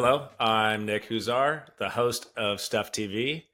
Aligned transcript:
Hello, 0.00 0.28
I'm 0.38 0.86
Nick 0.86 1.08
Huzar, 1.08 1.62
the 1.80 1.88
host 1.88 2.28
of 2.36 2.60
Stuff 2.60 2.92
TV. 2.92 3.46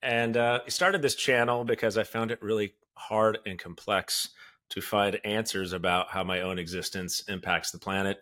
And 0.00 0.36
uh, 0.36 0.60
I 0.64 0.68
started 0.68 1.02
this 1.02 1.16
channel 1.16 1.64
because 1.64 1.98
I 1.98 2.04
found 2.04 2.30
it 2.30 2.40
really 2.40 2.74
hard 2.94 3.38
and 3.44 3.58
complex 3.58 4.28
to 4.68 4.80
find 4.80 5.18
answers 5.24 5.72
about 5.72 6.10
how 6.10 6.22
my 6.22 6.42
own 6.42 6.56
existence 6.56 7.24
impacts 7.26 7.72
the 7.72 7.80
planet. 7.80 8.18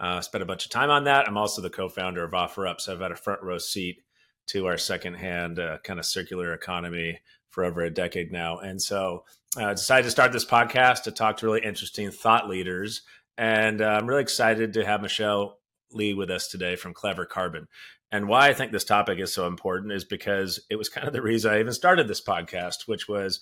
Uh, 0.00 0.20
spent 0.20 0.42
a 0.42 0.44
bunch 0.44 0.64
of 0.64 0.72
time 0.72 0.90
on 0.90 1.04
that. 1.04 1.28
I'm 1.28 1.36
also 1.36 1.62
the 1.62 1.70
co-founder 1.70 2.24
of 2.24 2.32
OfferUp, 2.32 2.80
so 2.80 2.92
I've 2.92 3.00
had 3.00 3.12
a 3.12 3.14
front 3.14 3.40
row 3.40 3.58
seat 3.58 4.02
to 4.48 4.66
our 4.66 4.76
secondhand 4.76 5.60
uh, 5.60 5.78
kind 5.84 6.00
of 6.00 6.04
circular 6.04 6.52
economy 6.52 7.20
for 7.50 7.64
over 7.64 7.82
a 7.82 7.94
decade 7.94 8.32
now. 8.32 8.58
And 8.58 8.82
so 8.82 9.22
I 9.56 9.62
uh, 9.66 9.74
decided 9.74 10.06
to 10.06 10.10
start 10.10 10.32
this 10.32 10.44
podcast 10.44 11.04
to 11.04 11.12
talk 11.12 11.36
to 11.36 11.46
really 11.46 11.62
interesting 11.62 12.10
thought 12.10 12.48
leaders. 12.48 13.02
And 13.38 13.80
uh, 13.80 13.90
I'm 13.90 14.08
really 14.08 14.22
excited 14.22 14.72
to 14.72 14.84
have 14.84 15.02
Michelle 15.02 15.60
Li 15.94 16.14
with 16.14 16.30
us 16.30 16.48
today 16.48 16.76
from 16.76 16.94
Clever 16.94 17.24
Carbon. 17.24 17.68
And 18.10 18.28
why 18.28 18.48
I 18.48 18.54
think 18.54 18.72
this 18.72 18.84
topic 18.84 19.18
is 19.18 19.32
so 19.32 19.46
important 19.46 19.92
is 19.92 20.04
because 20.04 20.60
it 20.68 20.76
was 20.76 20.88
kind 20.88 21.06
of 21.06 21.12
the 21.12 21.22
reason 21.22 21.52
I 21.52 21.60
even 21.60 21.72
started 21.72 22.08
this 22.08 22.22
podcast, 22.22 22.86
which 22.86 23.08
was 23.08 23.40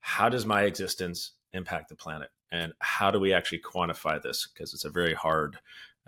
how 0.00 0.28
does 0.28 0.44
my 0.44 0.62
existence 0.62 1.32
impact 1.52 1.88
the 1.88 1.96
planet? 1.96 2.28
And 2.52 2.72
how 2.80 3.10
do 3.10 3.20
we 3.20 3.32
actually 3.32 3.60
quantify 3.60 4.20
this? 4.20 4.48
Because 4.52 4.74
it's 4.74 4.84
a 4.84 4.90
very 4.90 5.14
hard 5.14 5.58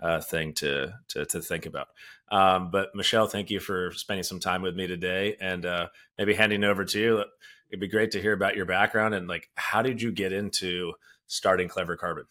uh, 0.01 0.19
thing 0.19 0.53
to, 0.53 0.93
to, 1.09 1.25
to 1.25 1.41
think 1.41 1.65
about. 1.65 1.87
Um, 2.31 2.71
but 2.71 2.93
Michelle, 2.93 3.27
thank 3.27 3.49
you 3.49 3.59
for 3.59 3.91
spending 3.93 4.23
some 4.23 4.39
time 4.39 4.61
with 4.61 4.75
me 4.75 4.87
today, 4.87 5.37
and 5.39 5.65
uh, 5.65 5.87
maybe 6.17 6.33
handing 6.33 6.63
over 6.63 6.83
to 6.83 6.99
you. 6.99 7.23
It'd 7.69 7.79
be 7.79 7.87
great 7.87 8.11
to 8.11 8.21
hear 8.21 8.33
about 8.33 8.55
your 8.55 8.65
background 8.65 9.15
and 9.15 9.27
like 9.27 9.49
how 9.55 9.81
did 9.81 10.01
you 10.01 10.11
get 10.11 10.31
into 10.31 10.93
starting 11.25 11.67
Clever 11.67 11.97
Carbon? 11.97 12.25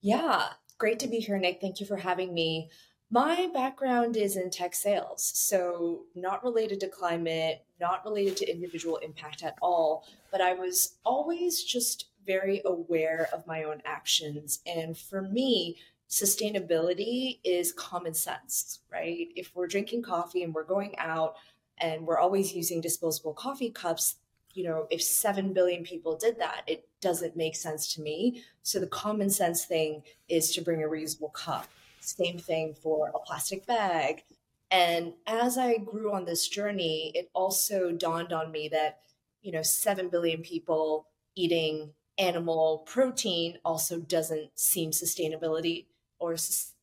Yeah, 0.00 0.46
great 0.78 0.98
to 1.00 1.08
be 1.08 1.18
here, 1.18 1.38
Nick. 1.38 1.60
Thank 1.60 1.80
you 1.80 1.86
for 1.86 1.96
having 1.96 2.34
me. 2.34 2.70
My 3.10 3.48
background 3.54 4.16
is 4.16 4.36
in 4.36 4.50
tech 4.50 4.74
sales, 4.74 5.30
so 5.34 6.06
not 6.14 6.42
related 6.42 6.80
to 6.80 6.88
climate, 6.88 7.64
not 7.80 8.04
related 8.04 8.36
to 8.38 8.50
individual 8.50 8.96
impact 8.96 9.44
at 9.44 9.56
all, 9.62 10.04
but 10.32 10.40
I 10.40 10.54
was 10.54 10.96
always 11.04 11.62
just 11.62 12.06
very 12.26 12.60
aware 12.64 13.28
of 13.32 13.46
my 13.46 13.62
own 13.62 13.80
actions. 13.84 14.60
And 14.66 14.98
for 14.98 15.22
me, 15.22 15.76
sustainability 16.10 17.38
is 17.44 17.72
common 17.72 18.14
sense, 18.14 18.80
right? 18.92 19.28
If 19.36 19.52
we're 19.54 19.68
drinking 19.68 20.02
coffee 20.02 20.42
and 20.42 20.52
we're 20.52 20.64
going 20.64 20.98
out 20.98 21.36
and 21.78 22.06
we're 22.06 22.18
always 22.18 22.54
using 22.54 22.80
disposable 22.80 23.34
coffee 23.34 23.70
cups, 23.70 24.16
you 24.56 24.64
know, 24.64 24.86
if 24.90 25.02
7 25.02 25.52
billion 25.52 25.84
people 25.84 26.16
did 26.16 26.38
that, 26.38 26.62
it 26.66 26.88
doesn't 27.02 27.36
make 27.36 27.54
sense 27.54 27.92
to 27.94 28.00
me. 28.00 28.42
So 28.62 28.80
the 28.80 28.86
common 28.86 29.28
sense 29.28 29.66
thing 29.66 30.02
is 30.28 30.52
to 30.54 30.62
bring 30.62 30.82
a 30.82 30.88
reusable 30.88 31.32
cup. 31.34 31.68
Same 32.00 32.38
thing 32.38 32.74
for 32.82 33.12
a 33.14 33.18
plastic 33.18 33.66
bag. 33.66 34.24
And 34.70 35.12
as 35.26 35.58
I 35.58 35.76
grew 35.76 36.12
on 36.12 36.24
this 36.24 36.48
journey, 36.48 37.12
it 37.14 37.30
also 37.34 37.92
dawned 37.92 38.32
on 38.32 38.50
me 38.50 38.68
that, 38.68 39.00
you 39.42 39.52
know, 39.52 39.62
7 39.62 40.08
billion 40.08 40.40
people 40.40 41.06
eating 41.34 41.90
animal 42.18 42.78
protein 42.86 43.58
also 43.62 44.00
doesn't 44.00 44.58
seem 44.58 44.90
sustainability 44.90 45.84
or 46.18 46.36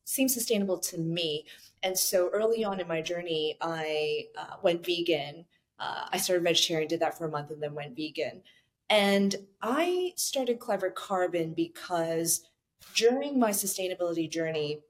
seem 0.04 0.28
sustainable 0.28 0.78
to 0.78 0.98
me. 0.98 1.44
And 1.82 1.98
so 1.98 2.30
early 2.32 2.64
on 2.64 2.80
in 2.80 2.86
my 2.86 3.02
journey, 3.02 3.56
I 3.60 4.26
uh, 4.38 4.56
went 4.62 4.86
vegan. 4.86 5.46
Uh, 5.78 6.06
I 6.12 6.18
started 6.18 6.44
vegetarian, 6.44 6.88
did 6.88 7.00
that 7.00 7.18
for 7.18 7.26
a 7.26 7.30
month, 7.30 7.50
and 7.50 7.62
then 7.62 7.74
went 7.74 7.96
vegan. 7.96 8.42
And 8.90 9.34
I 9.62 10.12
started 10.16 10.60
Clever 10.60 10.90
Carbon 10.90 11.54
because 11.54 12.44
during 12.94 13.38
my 13.38 13.50
sustainability 13.50 14.30
journey, 14.30 14.80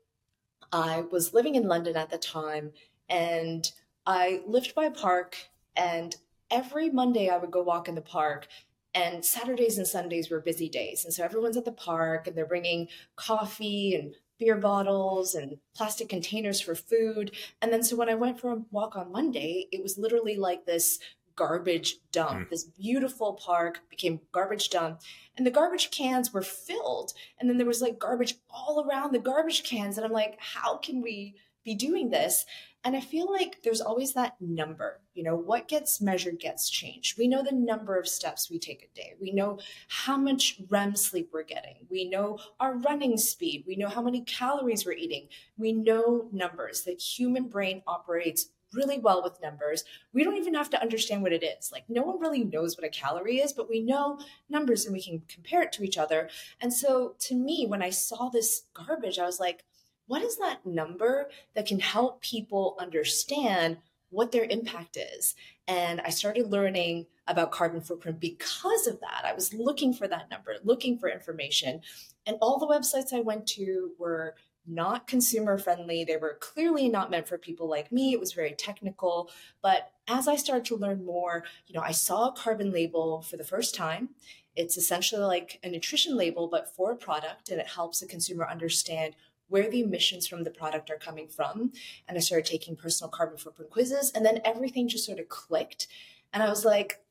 I 0.73 1.03
was 1.03 1.33
living 1.33 1.55
in 1.55 1.69
London 1.69 1.97
at 1.97 2.11
the 2.11 2.19
time 2.19 2.73
and 3.09 3.71
I 4.07 4.43
lived 4.47 4.75
by 4.75 4.87
a 4.87 4.91
park. 4.91 5.37
And 5.77 6.17
every 6.51 6.91
Monday 6.91 7.29
I 7.29 7.39
would 7.39 7.51
go 7.51 7.63
walk 7.63 7.89
in 7.89 7.95
the 7.95 8.01
park. 8.01 8.49
And 8.95 9.25
Saturdays 9.25 9.79
and 9.79 9.87
Sundays 9.87 10.31
were 10.31 10.41
busy 10.41 10.69
days. 10.69 11.05
And 11.05 11.13
so 11.13 11.25
everyone's 11.25 11.57
at 11.57 11.65
the 11.65 11.73
park 11.73 12.27
and 12.27 12.37
they're 12.37 12.47
bringing 12.47 12.89
coffee 13.17 13.95
and 13.95 14.15
beer 14.39 14.57
bottles 14.57 15.35
and 15.35 15.59
plastic 15.77 16.09
containers 16.09 16.61
for 16.61 16.75
food. 16.75 17.33
And 17.63 17.73
then 17.73 17.83
so 17.83 17.97
when 17.97 18.09
I 18.09 18.15
went 18.15 18.41
for 18.41 18.53
a 18.53 18.63
walk 18.71 18.97
on 18.97 19.13
Monday, 19.13 19.69
it 19.73 19.83
was 19.83 19.99
literally 19.99 20.37
like 20.37 20.67
this 20.67 20.99
garbage 21.37 21.97
dump. 22.13 22.47
Mm. 22.47 22.51
This 22.51 22.65
beautiful 22.65 23.35
park 23.35 23.81
became 23.91 24.21
garbage 24.33 24.71
dump. 24.71 25.01
And 25.37 25.47
the 25.47 25.51
garbage 25.51 25.91
cans 25.91 26.33
were 26.33 26.43
filled. 26.43 27.13
And 27.39 27.49
then 27.49 27.59
there 27.59 27.67
was 27.67 27.83
like 27.83 27.99
garbage 27.99 28.37
all 28.51 28.87
around 28.89 29.13
the 29.13 29.19
garbage 29.19 29.65
cans. 29.65 29.97
And 29.97 30.05
I'm 30.05 30.13
like, 30.13 30.37
how 30.39 30.77
can 30.77 31.03
we 31.03 31.35
be 31.65 31.75
doing 31.75 32.11
this? 32.11 32.45
And 32.85 32.95
I 32.95 33.01
feel 33.01 33.33
like 33.33 33.63
there's 33.63 33.81
always 33.81 34.13
that 34.13 34.37
number. 34.41 35.01
You 35.15 35.23
know, 35.23 35.37
what 35.37 35.69
gets 35.69 36.03
measured 36.03 36.39
gets 36.39 36.69
changed. 36.69 37.17
We 37.17 37.27
know 37.27 37.43
the 37.43 37.55
number 37.55 37.99
of 37.99 38.07
steps 38.07 38.51
we 38.51 38.59
take 38.59 38.83
a 38.83 38.95
day. 38.95 39.15
We 39.19 39.33
know 39.33 39.59
how 39.89 40.19
much 40.19 40.61
REM 40.69 40.95
sleep 40.95 41.31
we're 41.33 41.45
getting. 41.45 41.87
We 41.89 42.05
know 42.05 42.39
our 42.61 42.77
running 42.77 43.17
speed. 43.17 43.65
We 43.67 43.77
know 43.77 43.89
how 43.89 44.03
many 44.03 44.21
calories 44.21 44.85
we're 44.85 44.93
eating. 44.93 45.29
We 45.57 45.73
know 45.73 46.29
numbers. 46.31 46.83
The 46.83 46.93
human 46.93 47.49
brain 47.49 47.83
operates 47.87 48.51
really 48.75 48.99
well 48.99 49.23
with 49.23 49.41
numbers. 49.41 49.85
We 50.13 50.25
don't 50.25 50.37
even 50.37 50.55
have 50.55 50.71
to 50.71 50.83
understand 50.83 51.23
what 51.23 51.33
it 51.33 51.45
is. 51.45 51.71
Like, 51.73 51.85
no 51.89 52.03
one 52.03 52.21
really 52.21 52.45
knows 52.45 52.77
what 52.77 52.87
a 52.87 52.91
calorie 52.91 53.41
is, 53.41 53.53
but 53.53 53.69
we 53.69 53.81
know 53.81 54.19
numbers 54.51 54.85
and 54.85 54.93
we 54.93 55.03
can 55.03 55.23
compare 55.29 55.63
it 55.63 55.73
to 55.73 55.85
each 55.85 55.97
other. 55.97 56.29
And 56.61 56.73
so, 56.73 57.15
to 57.21 57.35
me, 57.35 57.67
when 57.67 57.83
I 57.83 57.91
saw 57.91 58.29
this 58.29 58.65
garbage, 58.75 59.19
I 59.19 59.27
was 59.27 59.41
like, 59.41 59.65
what 60.07 60.23
is 60.23 60.37
that 60.39 60.65
number 60.65 61.31
that 61.55 61.67
can 61.67 61.81
help 61.81 62.21
people 62.21 62.77
understand 62.79 63.79
what 64.11 64.33
their 64.33 64.45
impact 64.45 64.97
is? 64.97 65.35
And 65.67 66.01
I 66.03 66.11
started 66.11 66.51
learning 66.51 67.07
about 67.27 67.53
carbon 67.53 67.81
footprint 67.81 68.21
because 68.21 68.87
of 68.87 69.01
that. 69.01 69.25
I 69.25 69.33
was 69.33 69.55
looking 69.55 69.95
for 69.95 70.07
that 70.09 70.31
number, 70.31 70.57
looking 70.63 70.99
for 70.99 71.09
information. 71.09 71.81
And 72.27 72.37
all 72.41 72.59
the 72.59 72.67
websites 72.67 73.13
I 73.13 73.21
went 73.21 73.47
to 73.49 73.93
were 73.99 74.35
not 74.67 75.07
consumer 75.07 75.59
friendly. 75.59 76.05
They 76.05 76.17
were 76.17 76.39
clearly 76.41 76.89
not 76.89 77.11
meant 77.11 77.29
for 77.29 77.39
people 77.39 77.69
like 77.69 77.93
me. 77.93 78.13
It 78.13 78.21
was 78.21 78.33
very 78.33 78.53
technical. 78.53 79.31
But 79.63 79.91
as 80.09 80.29
I 80.29 80.37
started 80.37 80.65
to 80.67 80.77
learn 80.77 81.05
more, 81.05 81.45
you 81.67 81.75
know, 81.75 81.85
I 81.85 81.93
saw 81.93 82.29
a 82.29 82.33
carbon 82.33 82.73
label 82.73 83.23
for 83.23 83.37
the 83.37 83.45
first 83.45 83.75
time. 83.75 84.11
It's 84.57 84.77
essentially 84.77 85.23
like 85.23 85.59
a 85.63 85.69
nutrition 85.69 86.17
label, 86.17 86.49
but 86.49 86.75
for 86.75 86.93
a 86.93 86.97
product, 86.97 87.51
and 87.51 87.61
it 87.61 87.67
helps 87.67 88.01
the 88.01 88.07
consumer 88.07 88.47
understand 88.49 89.17
where 89.49 89.71
the 89.71 89.81
emissions 89.81 90.27
from 90.27 90.45
the 90.45 90.51
product 90.51 90.91
are 90.91 90.99
coming 90.99 91.29
from. 91.29 91.73
And 92.09 92.17
I 92.17 92.21
started 92.21 92.47
taking 92.47 92.77
personal 92.77 93.11
carbon 93.11 93.39
footprint 93.39 93.71
quizzes, 93.71 94.11
and 94.13 94.25
then 94.25 94.41
everything 94.45 94.89
just 94.89 95.07
sort 95.07 95.19
of 95.19 95.29
clicked. 95.29 95.89
And 96.33 96.43
I 96.43 96.49
was 96.49 96.65
like, 96.65 97.05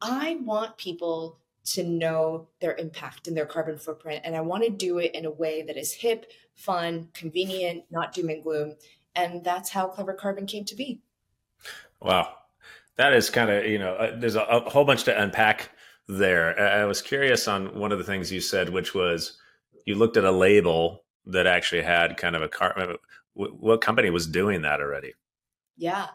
I 0.00 0.38
want 0.42 0.76
people 0.76 1.38
to 1.64 1.82
know 1.82 2.48
their 2.60 2.76
impact 2.76 3.26
and 3.26 3.36
their 3.36 3.46
carbon 3.46 3.78
footprint. 3.78 4.22
And 4.24 4.36
I 4.36 4.40
want 4.42 4.64
to 4.64 4.70
do 4.70 4.98
it 4.98 5.14
in 5.14 5.24
a 5.24 5.30
way 5.30 5.62
that 5.62 5.76
is 5.76 5.92
hip, 5.92 6.30
fun, 6.54 7.08
convenient, 7.14 7.84
not 7.90 8.12
doom 8.12 8.28
and 8.28 8.42
gloom. 8.42 8.74
And 9.16 9.42
that's 9.42 9.70
how 9.70 9.88
Clever 9.88 10.12
Carbon 10.12 10.46
came 10.46 10.64
to 10.66 10.74
be. 10.74 11.00
Wow. 12.00 12.34
That 12.96 13.12
is 13.14 13.30
kind 13.30 13.50
of, 13.50 13.66
you 13.66 13.78
know, 13.78 13.94
uh, 13.94 14.16
there's 14.18 14.36
a, 14.36 14.42
a, 14.42 14.68
whole 14.68 14.84
bunch 14.84 15.04
to 15.04 15.22
unpack 15.22 15.70
there. 16.06 16.58
I 16.60 16.84
was 16.84 17.00
curious 17.00 17.48
on 17.48 17.78
one 17.78 17.92
of 17.92 17.98
the 17.98 18.04
things 18.04 18.30
you 18.30 18.40
said, 18.40 18.68
which 18.68 18.94
was 18.94 19.38
you 19.86 19.94
looked 19.94 20.16
at 20.16 20.24
a 20.24 20.30
label 20.30 21.03
that 21.26 21.46
actually 21.46 21.82
had 21.82 22.16
kind 22.16 22.36
of 22.36 22.42
a 22.42 22.48
car. 22.48 22.78
Uh, 22.78 22.96
what 23.34 23.80
company 23.80 24.10
was 24.10 24.26
doing 24.26 24.62
that 24.62 24.80
already? 24.80 25.14
Yeah. 25.76 26.08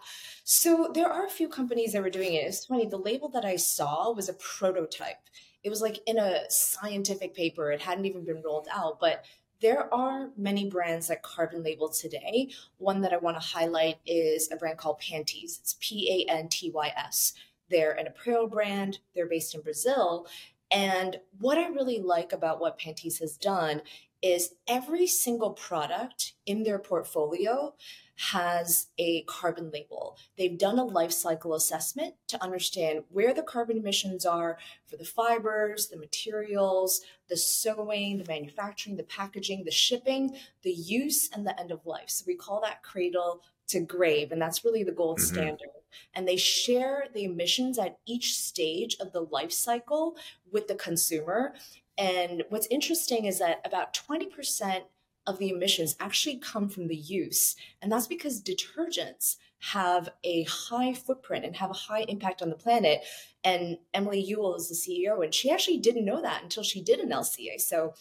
So 0.44 0.92
there 0.94 1.12
are 1.12 1.26
a 1.26 1.30
few 1.30 1.50
companies 1.50 1.94
that 1.94 2.02
were 2.02 2.10
doing 2.10 2.34
it. 2.34 2.46
It's 2.46 2.66
funny. 2.66 2.88
The 2.88 2.98
label 2.98 3.30
that 3.30 3.44
I 3.46 3.58
saw 3.58 4.12
was 4.12 4.30
a 4.30 4.34
prototype. 4.34 5.18
It 5.64 5.70
was 5.70 5.82
like 5.82 6.00
in 6.08 6.18
a 6.18 6.50
scientific 6.50 7.36
paper. 7.36 7.72
It 7.72 7.82
hadn't 7.82 8.06
even 8.06 8.26
been 8.26 8.42
rolled 8.42 8.70
out, 8.72 9.00
but 9.00 9.26
there 9.62 9.94
are 9.94 10.30
many 10.38 10.70
brands 10.70 11.08
that 11.08 11.22
carbon 11.22 11.64
label 11.64 11.90
today. 11.90 12.50
One 12.78 13.02
that 13.02 13.12
I 13.12 13.18
want 13.18 13.36
to 13.36 13.46
highlight 13.46 13.98
is 14.06 14.50
a 14.52 14.56
brand 14.56 14.78
called 14.78 15.02
Pantys. 15.02 15.60
It's 15.60 15.76
P 15.82 16.26
A 16.30 16.32
N 16.32 16.48
T 16.48 16.72
Y 16.74 16.94
S. 16.96 17.34
They're 17.70 17.92
an 17.92 18.08
apparel 18.08 18.48
brand. 18.48 19.00
They're 19.14 19.28
based 19.28 19.54
in 19.54 19.62
Brazil. 19.62 20.28
And 20.72 21.20
what 21.40 21.58
I 21.58 21.68
really 21.68 22.00
like 22.00 22.32
about 22.32 22.62
what 22.62 22.80
Pantys 22.80 23.20
has 23.20 23.36
done 23.36 23.82
is 24.22 24.54
every 24.68 25.08
single 25.08 25.52
product 25.52 26.34
in 26.46 26.64
their 26.64 26.80
portfolio 26.80 27.74
has 28.20 28.88
a 28.98 29.22
carbon 29.24 29.72
label. 29.72 30.18
They've 30.38 30.58
done 30.58 30.78
a 30.78 30.84
life 30.84 31.14
cycle 31.14 31.54
assessment 31.54 32.16
to 32.28 32.44
understand 32.44 33.04
where 33.10 33.34
the 33.34 33.44
carbon 33.44 33.78
emissions 33.78 34.26
are 34.26 34.58
for 34.88 34.98
the 34.98 35.06
fibers, 35.06 35.88
the 35.88 35.96
materials, 35.96 37.02
the 37.30 37.38
sewing, 37.38 38.18
the 38.18 38.26
manufacturing, 38.28 38.98
the 38.98 39.04
packaging, 39.04 39.64
the 39.64 39.72
shipping, 39.72 40.36
the 40.64 40.72
use, 40.72 41.30
and 41.34 41.48
the 41.48 41.58
end 41.58 41.72
of 41.72 41.86
life. 41.86 42.10
So 42.10 42.26
we 42.28 42.36
call 42.36 42.60
that 42.62 42.84
cradle 42.84 43.42
to 43.70 43.80
grave, 43.80 44.34
and 44.34 44.42
that's 44.42 44.66
really 44.66 44.84
the 44.84 44.92
gold 44.92 45.20
mm-hmm. 45.20 45.36
standard. 45.36 45.70
And 46.14 46.28
they 46.28 46.38
share 46.38 47.06
the 47.14 47.24
emissions 47.24 47.80
at 47.80 48.00
each 48.06 48.38
stage 48.38 48.98
of 49.00 49.14
the 49.14 49.22
life 49.22 49.52
cycle 49.52 50.18
with 50.52 50.68
the 50.68 50.76
consumer. 50.76 51.54
And 52.00 52.44
what's 52.50 52.68
interesting 52.72 53.26
is 53.26 53.40
that 53.40 53.62
about 53.66 53.94
20% 53.94 54.84
of 55.28 55.38
the 55.38 55.50
emissions 55.50 55.96
actually 56.00 56.38
come 56.38 56.70
from 56.70 56.88
the 56.88 56.96
use. 56.96 57.56
And 57.82 57.92
that's 57.92 58.08
because 58.08 58.42
detergents 58.42 59.36
have 59.60 60.10
a 60.24 60.44
high 60.44 60.94
footprint 60.94 61.44
and 61.44 61.58
have 61.58 61.70
a 61.70 61.74
high 61.74 62.06
impact 62.08 62.42
on 62.42 62.50
the 62.50 62.56
planet. 62.56 63.04
And 63.44 63.78
Emily 63.94 64.22
Ewell 64.22 64.56
is 64.56 64.70
the 64.70 64.76
CEO, 64.76 65.24
and 65.24 65.34
she 65.34 65.52
actually 65.52 65.78
didn't 65.78 66.06
know 66.06 66.22
that 66.22 66.42
until 66.42 66.64
she 66.64 66.82
did 66.82 67.00
an 67.00 67.10
LCA. 67.10 67.60
So, 67.60 67.94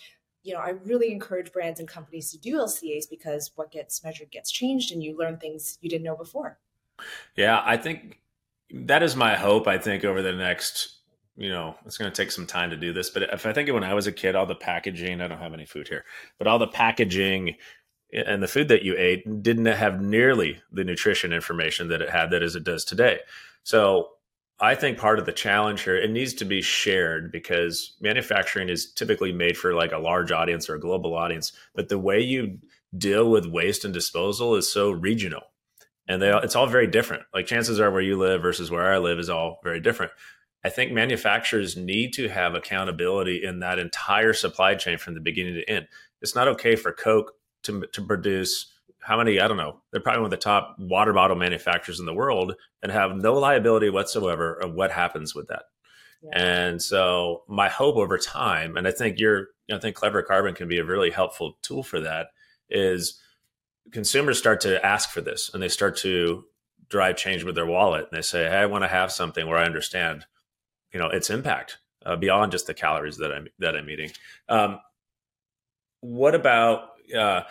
you 0.44 0.54
know, 0.54 0.60
I 0.60 0.70
really 0.70 1.12
encourage 1.12 1.52
brands 1.52 1.80
and 1.80 1.88
companies 1.88 2.30
to 2.30 2.38
do 2.38 2.58
LCAs 2.58 3.10
because 3.10 3.50
what 3.56 3.72
gets 3.72 4.02
measured 4.04 4.30
gets 4.30 4.52
changed 4.52 4.92
and 4.92 5.02
you 5.02 5.18
learn 5.18 5.38
things 5.38 5.78
you 5.80 5.90
didn't 5.90 6.04
know 6.04 6.16
before. 6.16 6.58
Yeah, 7.36 7.60
I 7.64 7.76
think 7.76 8.20
that 8.70 9.02
is 9.02 9.16
my 9.16 9.36
hope. 9.36 9.66
I 9.66 9.78
think 9.78 10.04
over 10.04 10.22
the 10.22 10.32
next 10.32 10.97
you 11.38 11.50
know, 11.50 11.76
it's 11.86 11.96
going 11.96 12.10
to 12.10 12.22
take 12.22 12.32
some 12.32 12.46
time 12.46 12.70
to 12.70 12.76
do 12.76 12.92
this. 12.92 13.10
But 13.10 13.22
if 13.22 13.46
I 13.46 13.52
think 13.52 13.68
of 13.68 13.74
when 13.74 13.84
I 13.84 13.94
was 13.94 14.08
a 14.08 14.12
kid, 14.12 14.34
all 14.34 14.44
the 14.44 14.56
packaging, 14.56 15.20
I 15.20 15.28
don't 15.28 15.38
have 15.38 15.54
any 15.54 15.66
food 15.66 15.86
here, 15.86 16.04
but 16.36 16.48
all 16.48 16.58
the 16.58 16.66
packaging 16.66 17.54
and 18.12 18.42
the 18.42 18.48
food 18.48 18.68
that 18.68 18.82
you 18.82 18.96
ate 18.98 19.42
didn't 19.42 19.66
have 19.66 20.02
nearly 20.02 20.60
the 20.72 20.82
nutrition 20.82 21.32
information 21.32 21.88
that 21.88 22.02
it 22.02 22.10
had 22.10 22.30
that 22.30 22.42
as 22.42 22.56
it 22.56 22.64
does 22.64 22.84
today. 22.84 23.20
So 23.62 24.08
I 24.58 24.74
think 24.74 24.98
part 24.98 25.20
of 25.20 25.26
the 25.26 25.32
challenge 25.32 25.82
here, 25.82 25.96
it 25.96 26.10
needs 26.10 26.34
to 26.34 26.44
be 26.44 26.60
shared 26.60 27.30
because 27.30 27.96
manufacturing 28.00 28.68
is 28.68 28.92
typically 28.92 29.30
made 29.30 29.56
for 29.56 29.74
like 29.74 29.92
a 29.92 29.98
large 29.98 30.32
audience 30.32 30.68
or 30.68 30.74
a 30.74 30.80
global 30.80 31.14
audience. 31.14 31.52
But 31.72 31.88
the 31.88 31.98
way 31.98 32.20
you 32.20 32.58
deal 32.96 33.30
with 33.30 33.46
waste 33.46 33.84
and 33.84 33.94
disposal 33.94 34.56
is 34.56 34.72
so 34.72 34.90
regional 34.90 35.42
and 36.08 36.22
they 36.22 36.30
it's 36.38 36.56
all 36.56 36.66
very 36.66 36.86
different. 36.86 37.22
Like 37.32 37.46
chances 37.46 37.78
are 37.78 37.90
where 37.90 38.00
you 38.00 38.16
live 38.16 38.42
versus 38.42 38.70
where 38.70 38.92
I 38.92 38.98
live 38.98 39.18
is 39.18 39.28
all 39.28 39.60
very 39.62 39.80
different. 39.80 40.12
I 40.64 40.70
think 40.70 40.92
manufacturers 40.92 41.76
need 41.76 42.12
to 42.14 42.28
have 42.28 42.54
accountability 42.54 43.44
in 43.44 43.60
that 43.60 43.78
entire 43.78 44.32
supply 44.32 44.74
chain 44.74 44.98
from 44.98 45.14
the 45.14 45.20
beginning 45.20 45.54
to 45.54 45.70
end. 45.70 45.86
It's 46.20 46.34
not 46.34 46.48
okay 46.48 46.74
for 46.74 46.92
Coke 46.92 47.32
to, 47.64 47.84
to 47.92 48.02
produce 48.02 48.72
how 49.00 49.16
many, 49.16 49.40
I 49.40 49.46
don't 49.46 49.56
know, 49.56 49.80
they're 49.90 50.00
probably 50.00 50.22
one 50.22 50.26
of 50.26 50.30
the 50.32 50.36
top 50.36 50.76
water 50.78 51.12
bottle 51.12 51.36
manufacturers 51.36 52.00
in 52.00 52.06
the 52.06 52.14
world 52.14 52.54
and 52.82 52.90
have 52.90 53.16
no 53.16 53.34
liability 53.34 53.88
whatsoever 53.88 54.54
of 54.54 54.74
what 54.74 54.90
happens 54.90 55.34
with 55.34 55.48
that. 55.48 55.62
Yeah. 56.22 56.30
And 56.34 56.82
so 56.82 57.44
my 57.48 57.68
hope 57.68 57.96
over 57.96 58.18
time, 58.18 58.76
and 58.76 58.88
I 58.88 58.90
think 58.90 59.18
you're, 59.18 59.48
I 59.72 59.78
think 59.78 59.94
Clever 59.94 60.22
Carbon 60.22 60.54
can 60.54 60.66
be 60.66 60.78
a 60.78 60.84
really 60.84 61.10
helpful 61.10 61.58
tool 61.62 61.84
for 61.84 62.00
that, 62.00 62.28
is 62.68 63.20
consumers 63.92 64.38
start 64.38 64.60
to 64.62 64.84
ask 64.84 65.10
for 65.10 65.20
this 65.20 65.50
and 65.54 65.62
they 65.62 65.68
start 65.68 65.96
to 65.98 66.44
drive 66.88 67.16
change 67.16 67.44
with 67.44 67.54
their 67.54 67.66
wallet. 67.66 68.08
And 68.10 68.18
they 68.18 68.22
say, 68.22 68.44
Hey, 68.48 68.56
I 68.56 68.66
want 68.66 68.82
to 68.82 68.88
have 68.88 69.12
something 69.12 69.46
where 69.46 69.58
I 69.58 69.64
understand 69.64 70.26
you 70.92 70.98
know 70.98 71.08
its 71.08 71.30
impact 71.30 71.78
uh, 72.06 72.16
beyond 72.16 72.52
just 72.52 72.66
the 72.66 72.74
calories 72.74 73.16
that 73.18 73.32
I'm 73.32 73.48
that 73.58 73.76
I'm 73.76 73.90
eating. 73.90 74.10
Um, 74.48 74.80
what 76.00 76.34
about 76.34 76.90
uh, 77.16 77.42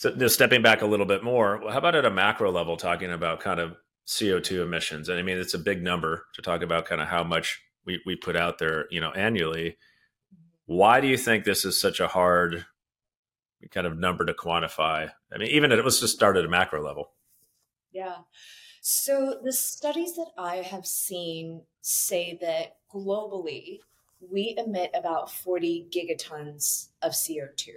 so 0.00 0.28
stepping 0.28 0.62
back 0.62 0.82
a 0.82 0.86
little 0.86 1.06
bit 1.06 1.22
more? 1.22 1.60
How 1.70 1.78
about 1.78 1.94
at 1.94 2.06
a 2.06 2.10
macro 2.10 2.50
level, 2.50 2.76
talking 2.76 3.12
about 3.12 3.40
kind 3.40 3.60
of 3.60 3.76
CO2 4.06 4.62
emissions? 4.62 5.08
And 5.08 5.18
I 5.18 5.22
mean, 5.22 5.36
it's 5.36 5.52
a 5.52 5.58
big 5.58 5.82
number 5.82 6.24
to 6.34 6.42
talk 6.42 6.62
about 6.62 6.86
kind 6.86 7.00
of 7.00 7.08
how 7.08 7.22
much 7.22 7.60
we, 7.84 8.00
we 8.06 8.16
put 8.16 8.34
out 8.34 8.58
there, 8.58 8.86
you 8.90 9.00
know, 9.00 9.10
annually. 9.10 9.76
Why 10.64 11.00
do 11.02 11.06
you 11.06 11.18
think 11.18 11.44
this 11.44 11.64
is 11.64 11.80
such 11.80 12.00
a 12.00 12.08
hard 12.08 12.64
kind 13.70 13.86
of 13.86 13.98
number 13.98 14.24
to 14.24 14.32
quantify? 14.32 15.10
I 15.32 15.38
mean, 15.38 15.50
even 15.50 15.70
it 15.72 15.84
was 15.84 16.00
just 16.00 16.14
started 16.14 16.40
at 16.40 16.46
a 16.46 16.50
macro 16.50 16.82
level. 16.82 17.12
Yeah. 17.92 18.16
So 18.80 19.38
the 19.44 19.52
studies 19.52 20.14
that 20.16 20.30
I 20.38 20.56
have 20.56 20.86
seen 20.86 21.64
say 21.80 22.38
that 22.40 22.76
globally 22.92 23.80
we 24.20 24.54
emit 24.58 24.90
about 24.94 25.30
40 25.30 25.88
gigatons 25.94 26.88
of 27.02 27.12
CO2. 27.12 27.76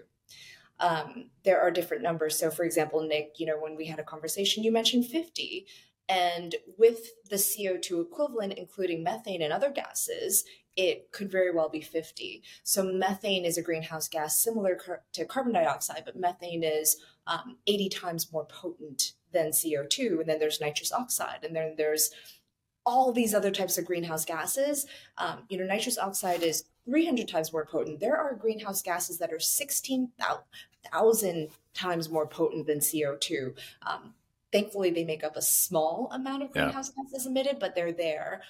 Um, 0.80 1.30
there 1.44 1.62
are 1.62 1.72
different 1.72 2.04
numbers. 2.04 2.38
So, 2.38 2.50
for 2.50 2.64
example, 2.64 3.02
Nick, 3.02 3.36
you 3.38 3.46
know, 3.46 3.58
when 3.58 3.76
we 3.76 3.86
had 3.86 4.00
a 4.00 4.04
conversation, 4.04 4.64
you 4.64 4.72
mentioned 4.72 5.06
50. 5.06 5.66
And 6.10 6.56
with 6.78 7.12
the 7.30 7.38
CO2 7.38 8.02
equivalent, 8.02 8.54
including 8.54 9.04
methane 9.04 9.42
and 9.42 9.54
other 9.54 9.72
gases, 9.72 10.44
it 10.76 11.12
could 11.12 11.32
very 11.32 11.52
well 11.52 11.70
be 11.70 11.80
50. 11.80 12.44
So, 12.64 12.84
methane 12.84 13.46
is 13.46 13.58
a 13.58 13.62
greenhouse 13.62 14.10
gas 14.10 14.38
similar 14.38 14.78
to 15.14 15.26
carbon 15.26 15.54
dioxide, 15.54 16.04
but 16.04 16.18
methane 16.18 16.64
is 16.64 16.98
um, 17.28 17.58
80 17.68 17.90
times 17.90 18.34
more 18.34 18.46
potent 18.46 19.14
than 19.32 19.52
CO2. 19.52 20.20
And 20.20 20.28
then 20.28 20.40
there's 20.40 20.60
nitrous 20.60 20.92
oxide, 20.92 21.44
and 21.44 21.56
then 21.56 21.76
there's 21.78 22.12
all 22.86 23.12
these 23.12 23.34
other 23.34 23.52
types 23.52 23.78
of 23.78 23.86
greenhouse 23.86 24.26
gases. 24.26 24.86
Um, 25.18 25.40
you 25.50 25.58
know, 25.58 25.66
nitrous 25.66 25.98
oxide 25.98 26.44
is 26.44 26.66
300 26.86 27.28
times 27.28 27.54
more 27.54 27.66
potent. 27.66 28.00
There 28.00 28.18
are 28.18 28.36
greenhouse 28.36 28.82
gases 28.82 29.18
that 29.20 29.32
are 29.32 29.40
16,000 29.40 31.50
times 31.74 32.10
more 32.10 32.28
potent 32.28 32.68
than 32.68 32.80
CO2. 32.80 33.56
Um, 33.86 34.14
thankfully, 34.52 34.92
they 34.92 35.06
make 35.06 35.24
up 35.24 35.38
a 35.38 35.42
small 35.42 36.10
amount 36.12 36.44
of 36.44 36.52
greenhouse 36.52 36.92
yeah. 36.96 37.04
gases 37.04 37.26
emitted, 37.26 37.60
but 37.60 37.76
they're 37.76 37.94
there. 37.94 38.42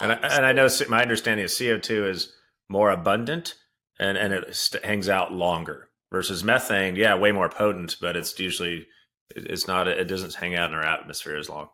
And, 0.00 0.12
um, 0.12 0.18
I, 0.22 0.28
and 0.28 0.46
I 0.46 0.52
know 0.52 0.68
my 0.88 1.02
understanding 1.02 1.44
is 1.44 1.52
CO2 1.52 2.08
is 2.08 2.32
more 2.68 2.90
abundant 2.90 3.54
and, 3.98 4.16
and 4.16 4.32
it 4.32 4.76
hangs 4.82 5.08
out 5.08 5.32
longer 5.32 5.88
versus 6.10 6.42
methane. 6.42 6.96
Yeah, 6.96 7.14
way 7.14 7.32
more 7.32 7.48
potent, 7.48 7.96
but 8.00 8.16
it's 8.16 8.38
usually 8.38 8.86
it's 9.34 9.66
not 9.66 9.88
it 9.88 10.08
doesn't 10.08 10.34
hang 10.34 10.54
out 10.54 10.70
in 10.70 10.76
our 10.76 10.84
atmosphere 10.84 11.36
as 11.36 11.48
long. 11.48 11.68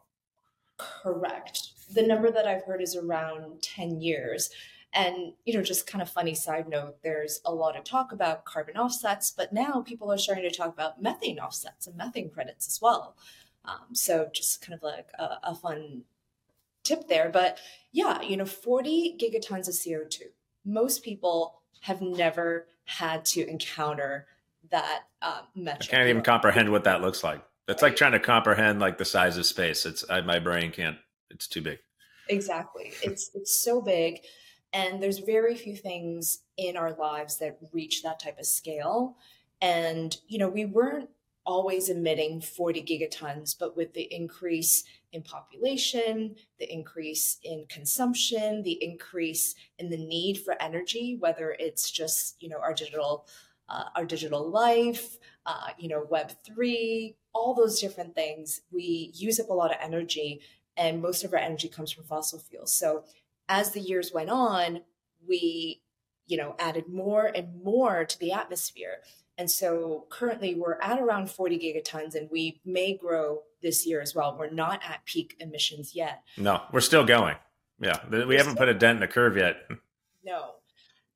Correct. 0.79 1.71
The 1.95 2.03
number 2.03 2.31
that 2.31 2.47
I've 2.47 2.65
heard 2.65 2.83
is 2.83 2.97
around 2.97 3.63
10 3.63 4.01
years. 4.01 4.51
And, 4.93 5.35
you 5.45 5.55
know, 5.55 5.63
just 5.63 5.87
kind 5.87 6.01
of 6.01 6.09
funny 6.09 6.35
side 6.35 6.69
note, 6.69 6.97
there's 7.03 7.41
a 7.45 7.55
lot 7.55 7.77
of 7.77 7.85
talk 7.85 8.13
about 8.13 8.45
carbon 8.45 8.77
offsets, 8.77 9.31
but 9.31 9.53
now 9.53 9.83
people 9.83 10.11
are 10.11 10.19
starting 10.19 10.49
to 10.49 10.57
talk 10.57 10.73
about 10.73 11.03
methane 11.03 11.39
offsets 11.39 11.87
and 11.87 11.97
methane 11.97 12.31
credits 12.31 12.67
as 12.67 12.81
well. 12.81 13.17
Um, 13.65 13.95
so 13.95 14.31
just 14.33 14.63
kind 14.63 14.75
of 14.75 14.83
like 14.83 15.09
a, 15.19 15.39
a 15.43 15.55
fun 15.55 16.05
tip 16.85 17.07
there. 17.09 17.29
But 17.31 17.59
yeah, 17.93 18.23
you 18.23 18.37
know, 18.37 18.47
40 18.47 19.19
gigatons 19.21 19.69
of 19.69 19.75
CO2. 19.75 20.23
Most 20.65 21.03
people 21.03 21.61
have 21.81 22.01
never 22.01 22.67
had 22.85 23.25
to 23.27 23.47
encounter 23.49 24.27
that 24.71 25.03
um, 25.23 25.43
metric. 25.55 25.91
I 25.93 25.97
can't 25.97 26.09
even 26.09 26.23
comprehend 26.23 26.71
what 26.71 26.85
that 26.85 27.03
looks 27.03 27.23
like. 27.23 27.43
It's 27.69 27.83
like 27.83 27.97
trying 27.97 28.13
to 28.13 28.21
comprehend 28.21 28.81
like 28.81 28.97
the 28.97 29.05
size 29.05 29.37
of 29.37 29.45
space. 29.45 29.85
It's 29.85 30.05
I, 30.09 30.23
my 30.23 30.39
brain 30.39 30.73
can't. 30.73 30.97
It's 31.31 31.47
too 31.47 31.63
big. 31.63 31.79
Exactly. 32.29 32.93
It's 33.03 33.31
it's 33.35 33.59
so 33.61 33.81
big, 33.81 34.21
and 34.73 35.03
there's 35.03 35.19
very 35.19 35.55
few 35.55 35.77
things 35.77 36.41
in 36.57 36.77
our 36.77 36.93
lives 36.95 37.39
that 37.39 37.59
reach 37.73 38.03
that 38.03 38.21
type 38.21 38.39
of 38.39 38.47
scale. 38.47 39.17
And 39.61 40.17
you 40.27 40.39
know, 40.39 40.49
we 40.49 40.65
weren't 40.65 41.11
always 41.47 41.89
emitting 41.89 42.43
40 42.43 42.83
gigatons, 42.83 43.57
but 43.59 43.75
with 43.75 43.95
the 43.95 44.03
increase 44.15 44.85
in 45.13 45.23
population, 45.23 46.37
the 46.59 46.71
increase 46.71 47.39
in 47.43 47.65
consumption, 47.71 48.63
the 48.63 48.79
increase 48.85 49.55
in 49.79 49.89
the 49.89 49.97
need 49.97 50.39
for 50.45 50.61
energy, 50.61 51.17
whether 51.19 51.57
it's 51.59 51.91
just 51.91 52.37
you 52.41 52.49
know 52.49 52.59
our 52.59 52.75
digital 52.75 53.27
uh, 53.69 53.85
our 53.97 54.05
digital 54.05 54.49
life, 54.51 55.19
uh, 55.47 55.69
you 55.79 55.89
know, 55.89 56.07
Web 56.11 56.33
three, 56.45 57.17
all 57.35 57.55
those 57.55 57.81
different 57.81 58.15
things. 58.15 58.63
We 58.71 59.13
use 59.15 59.41
up 59.41 59.51
a 59.51 59.55
lot 59.55 59.71
of 59.71 59.79
energy, 59.83 60.41
and 60.79 61.03
most 61.03 61.25
of 61.25 61.35
our 61.35 61.39
energy 61.39 61.69
comes 61.69 61.93
from 61.93 62.05
fossil 62.05 62.39
fuels. 62.39 62.75
So 62.75 63.05
as 63.49 63.73
the 63.73 63.81
years 63.81 64.13
went 64.15 64.31
on, 64.31 64.81
we 65.29 65.83
you 66.27 66.37
know 66.37 66.55
added 66.59 66.89
more 66.89 67.27
and 67.35 67.63
more 67.63 68.05
to 68.05 68.19
the 68.19 68.33
atmosphere. 68.33 68.99
And 69.37 69.51
so 69.51 70.07
currently 70.11 70.55
we're 70.55 70.81
at 70.81 70.99
around 70.99 71.31
40 71.31 71.59
gigatons 71.59 72.17
and 72.17 72.29
we 72.31 72.61
may 72.65 72.97
grow 72.97 73.43
this 73.63 73.87
year 73.87 74.01
as 74.01 74.13
well. 74.15 74.37
We're 74.37 74.51
not 74.51 74.81
at 74.85 75.05
peak 75.05 75.37
emissions 75.39 75.95
yet. 75.95 76.23
No, 76.37 76.63
we're 76.73 76.81
still 76.81 77.05
going. 77.05 77.37
Yeah. 77.81 77.99
We 78.11 78.25
we're 78.25 78.39
haven't 78.39 78.57
put 78.57 78.69
a 78.69 78.75
dent 78.75 78.97
in 78.97 79.01
the 79.01 79.07
curve 79.07 79.37
yet. 79.37 79.57
No. 80.25 80.57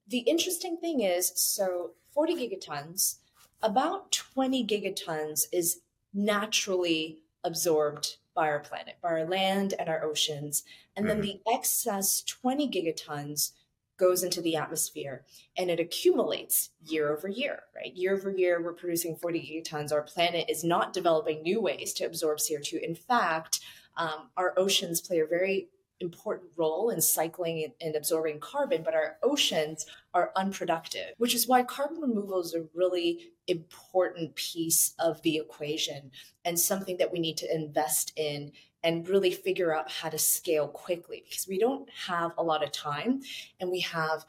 The 0.07 0.21
interesting 0.21 0.76
thing 0.76 1.00
is 1.00 1.33
so 1.35 1.92
40 2.14 2.35
gigatons, 2.35 3.16
about 3.61 4.12
20 4.12 4.66
gigatons 4.66 5.42
is 5.52 5.81
naturally 6.14 7.19
absorbed 7.42 8.19
by 8.34 8.48
our 8.48 8.60
planet, 8.60 8.96
by 9.02 9.10
our 9.10 9.26
land 9.26 9.74
and 9.78 9.88
our 9.88 10.04
oceans. 10.04 10.64
And 10.96 11.06
mm-hmm. 11.06 11.20
then 11.20 11.26
the 11.26 11.40
excess 11.52 12.22
20 12.22 12.70
gigatons 12.70 13.52
goes 13.98 14.22
into 14.22 14.40
the 14.40 14.56
atmosphere 14.56 15.24
and 15.56 15.70
it 15.70 15.78
accumulates 15.78 16.70
year 16.84 17.12
over 17.12 17.28
year, 17.28 17.64
right? 17.76 17.94
Year 17.94 18.14
over 18.14 18.30
year, 18.30 18.60
we're 18.60 18.72
producing 18.72 19.16
40 19.16 19.40
gigatons. 19.40 19.92
Our 19.92 20.02
planet 20.02 20.46
is 20.48 20.64
not 20.64 20.92
developing 20.92 21.42
new 21.42 21.60
ways 21.60 21.92
to 21.94 22.04
absorb 22.04 22.38
CO2. 22.38 22.82
In 22.82 22.94
fact, 22.94 23.60
um, 23.96 24.30
our 24.36 24.54
oceans 24.56 25.00
play 25.00 25.20
a 25.20 25.26
very 25.26 25.68
important 26.00 26.50
role 26.56 26.90
in 26.90 27.00
cycling 27.00 27.72
and 27.80 27.94
absorbing 27.94 28.40
carbon, 28.40 28.82
but 28.82 28.94
our 28.94 29.16
oceans 29.22 29.87
are 30.14 30.32
unproductive, 30.37 31.14
which 31.18 31.34
is 31.34 31.46
why 31.46 31.62
carbon 31.62 32.00
removal 32.00 32.40
is 32.40 32.54
a 32.54 32.64
really 32.75 33.32
important 33.46 34.34
piece 34.34 34.94
of 34.99 35.22
the 35.22 35.37
equation 35.37 36.11
and 36.44 36.58
something 36.58 36.96
that 36.96 37.12
we 37.12 37.18
need 37.18 37.37
to 37.37 37.54
invest 37.54 38.12
in 38.16 38.52
and 38.82 39.08
really 39.08 39.30
figure 39.30 39.75
out 39.75 39.90
how 39.90 40.08
to 40.08 40.18
scale 40.18 40.68
quickly 40.68 41.22
because 41.28 41.46
we 41.46 41.58
don't 41.58 41.88
have 42.06 42.32
a 42.37 42.42
lot 42.42 42.64
of 42.64 42.72
time 42.72 43.20
and 43.61 43.70
we 43.70 43.80
have 43.80 44.25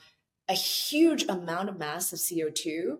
a 0.49 0.53
huge 0.53 1.23
amount 1.27 1.69
of 1.69 1.77
mass 1.77 2.13
of 2.13 2.19
CO2 2.19 2.97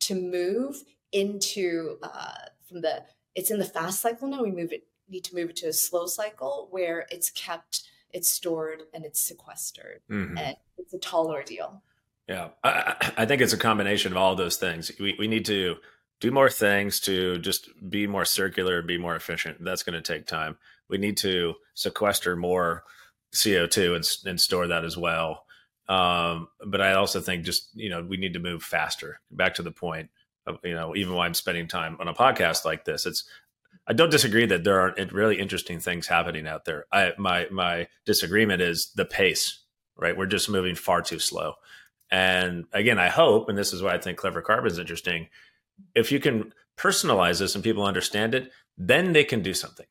to 0.00 0.14
move 0.14 0.84
into 1.12 1.98
uh, 2.02 2.32
from 2.66 2.80
the 2.80 3.04
it's 3.34 3.50
in 3.50 3.58
the 3.58 3.64
fast 3.64 4.00
cycle 4.00 4.28
now. 4.28 4.42
We 4.42 4.52
move 4.52 4.72
it 4.72 4.86
need 5.08 5.24
to 5.24 5.34
move 5.34 5.50
it 5.50 5.56
to 5.56 5.68
a 5.68 5.72
slow 5.72 6.06
cycle 6.06 6.68
where 6.70 7.06
it's 7.10 7.30
kept, 7.30 7.88
it's 8.14 8.28
stored, 8.30 8.84
and 8.94 9.04
it's 9.04 9.20
sequestered, 9.20 10.00
mm-hmm. 10.10 10.38
and 10.38 10.56
it's 10.78 10.94
a 10.94 10.98
tall 10.98 11.30
ordeal. 11.30 11.82
Yeah, 12.28 12.50
I, 12.62 13.12
I, 13.18 13.26
think 13.26 13.42
it's 13.42 13.52
a 13.52 13.58
combination 13.58 14.12
of 14.12 14.16
all 14.16 14.34
those 14.34 14.56
things. 14.56 14.90
We 14.98 15.14
we 15.18 15.28
need 15.28 15.44
to 15.46 15.76
do 16.20 16.30
more 16.30 16.48
things 16.48 17.00
to 17.00 17.38
just 17.38 17.68
be 17.90 18.06
more 18.06 18.24
circular, 18.24 18.80
be 18.80 18.96
more 18.96 19.16
efficient. 19.16 19.62
That's 19.62 19.82
going 19.82 20.00
to 20.00 20.12
take 20.14 20.26
time. 20.26 20.56
We 20.88 20.96
need 20.96 21.18
to 21.18 21.54
sequester 21.74 22.36
more 22.36 22.84
CO2 23.34 23.96
and, 23.96 24.30
and 24.30 24.40
store 24.40 24.68
that 24.68 24.84
as 24.84 24.96
well. 24.96 25.44
Um, 25.88 26.48
but 26.66 26.80
I 26.80 26.94
also 26.94 27.20
think 27.20 27.44
just, 27.44 27.68
you 27.74 27.90
know, 27.90 28.02
we 28.02 28.16
need 28.16 28.32
to 28.34 28.38
move 28.38 28.62
faster. 28.62 29.20
Back 29.30 29.54
to 29.56 29.62
the 29.62 29.70
point 29.70 30.08
of, 30.46 30.58
you 30.64 30.72
know, 30.72 30.96
even 30.96 31.12
while 31.12 31.26
I'm 31.26 31.34
spending 31.34 31.68
time 31.68 31.98
on 32.00 32.08
a 32.08 32.14
podcast 32.14 32.64
like 32.64 32.84
this, 32.84 33.04
it's, 33.04 33.24
I 33.86 33.92
don't 33.92 34.10
disagree 34.10 34.46
that 34.46 34.64
there 34.64 34.80
are 34.80 34.94
really 35.12 35.38
interesting 35.38 35.78
things 35.78 36.06
happening 36.06 36.46
out 36.46 36.64
there. 36.64 36.86
I, 36.90 37.12
my, 37.18 37.46
my 37.50 37.88
disagreement 38.06 38.62
is 38.62 38.92
the 38.94 39.04
pace, 39.04 39.62
right? 39.96 40.16
We're 40.16 40.26
just 40.26 40.48
moving 40.48 40.74
far 40.74 41.02
too 41.02 41.18
slow. 41.18 41.54
And 42.10 42.64
again, 42.72 42.98
I 42.98 43.08
hope, 43.08 43.48
and 43.48 43.58
this 43.58 43.72
is 43.72 43.82
why 43.82 43.94
I 43.94 43.98
think 43.98 44.18
Clever 44.18 44.40
Carbon 44.40 44.70
is 44.70 44.78
interesting. 44.78 45.28
If 45.94 46.12
you 46.12 46.20
can 46.20 46.52
personalize 46.78 47.40
this 47.40 47.54
and 47.54 47.64
people 47.64 47.84
understand 47.84 48.34
it, 48.34 48.50
then 48.78 49.12
they 49.12 49.24
can 49.24 49.42
do 49.42 49.54
something, 49.54 49.86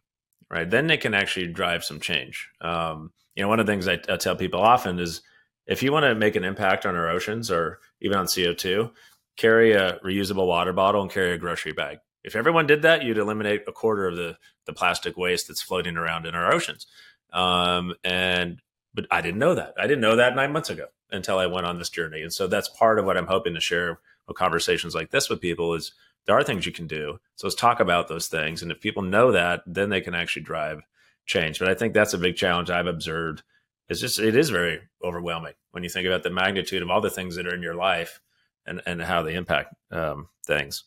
right? 0.49 0.69
Then 0.69 0.87
they 0.87 0.97
can 0.97 1.13
actually 1.13 1.47
drive 1.47 1.83
some 1.83 1.99
change. 1.99 2.49
Um, 2.61 3.11
you 3.35 3.43
know, 3.43 3.49
one 3.49 3.59
of 3.59 3.65
the 3.65 3.71
things 3.71 3.87
I, 3.87 3.99
I 4.09 4.17
tell 4.17 4.35
people 4.35 4.61
often 4.61 4.99
is 4.99 5.21
if 5.65 5.83
you 5.83 5.91
want 5.91 6.03
to 6.03 6.15
make 6.15 6.35
an 6.35 6.43
impact 6.43 6.85
on 6.85 6.95
our 6.95 7.09
oceans 7.09 7.49
or 7.49 7.79
even 8.01 8.17
on 8.17 8.25
CO2, 8.25 8.91
carry 9.37 9.73
a 9.73 9.99
reusable 9.99 10.47
water 10.47 10.73
bottle 10.73 11.01
and 11.01 11.11
carry 11.11 11.33
a 11.33 11.37
grocery 11.37 11.73
bag. 11.73 11.99
If 12.23 12.35
everyone 12.35 12.67
did 12.67 12.81
that, 12.83 13.03
you'd 13.03 13.17
eliminate 13.17 13.63
a 13.67 13.71
quarter 13.71 14.07
of 14.07 14.15
the, 14.15 14.37
the 14.65 14.73
plastic 14.73 15.17
waste 15.17 15.47
that's 15.47 15.61
floating 15.61 15.97
around 15.97 16.25
in 16.25 16.35
our 16.35 16.53
oceans. 16.53 16.87
Um, 17.31 17.95
and 18.03 18.61
but 18.93 19.07
I 19.09 19.21
didn't 19.21 19.39
know 19.39 19.55
that. 19.55 19.73
I 19.77 19.87
didn't 19.87 20.01
know 20.01 20.15
that 20.15 20.35
nine 20.35 20.53
months 20.53 20.69
ago 20.69 20.85
until 21.11 21.39
I 21.39 21.47
went 21.47 21.65
on 21.65 21.79
this 21.79 21.89
journey. 21.89 22.21
And 22.21 22.31
so 22.31 22.47
that's 22.47 22.69
part 22.69 22.99
of 22.99 23.05
what 23.05 23.17
I'm 23.17 23.27
hoping 23.27 23.53
to 23.55 23.59
share 23.59 23.99
with 24.27 24.37
conversations 24.37 24.95
like 24.95 25.11
this 25.11 25.29
with 25.29 25.41
people 25.41 25.73
is 25.73 25.93
there 26.25 26.37
are 26.37 26.43
things 26.43 26.65
you 26.65 26.71
can 26.71 26.87
do. 26.87 27.19
So 27.35 27.47
let's 27.47 27.55
talk 27.55 27.79
about 27.79 28.07
those 28.07 28.27
things. 28.27 28.61
And 28.61 28.71
if 28.71 28.79
people 28.79 29.03
know 29.03 29.31
that, 29.31 29.63
then 29.65 29.89
they 29.89 30.01
can 30.01 30.15
actually 30.15 30.43
drive 30.43 30.81
change. 31.25 31.59
But 31.59 31.69
I 31.69 31.73
think 31.73 31.93
that's 31.93 32.13
a 32.13 32.17
big 32.17 32.35
challenge 32.35 32.69
I've 32.69 32.87
observed. 32.87 33.43
It's 33.89 33.99
just 33.99 34.19
it 34.19 34.35
is 34.35 34.49
very 34.49 34.79
overwhelming 35.03 35.53
when 35.71 35.83
you 35.83 35.89
think 35.89 36.07
about 36.07 36.23
the 36.23 36.29
magnitude 36.29 36.81
of 36.81 36.89
all 36.89 37.01
the 37.01 37.09
things 37.09 37.35
that 37.35 37.47
are 37.47 37.53
in 37.53 37.61
your 37.61 37.75
life 37.75 38.21
and 38.65 38.81
and 38.85 39.01
how 39.01 39.23
they 39.23 39.35
impact 39.35 39.75
um, 39.91 40.29
things. 40.45 40.85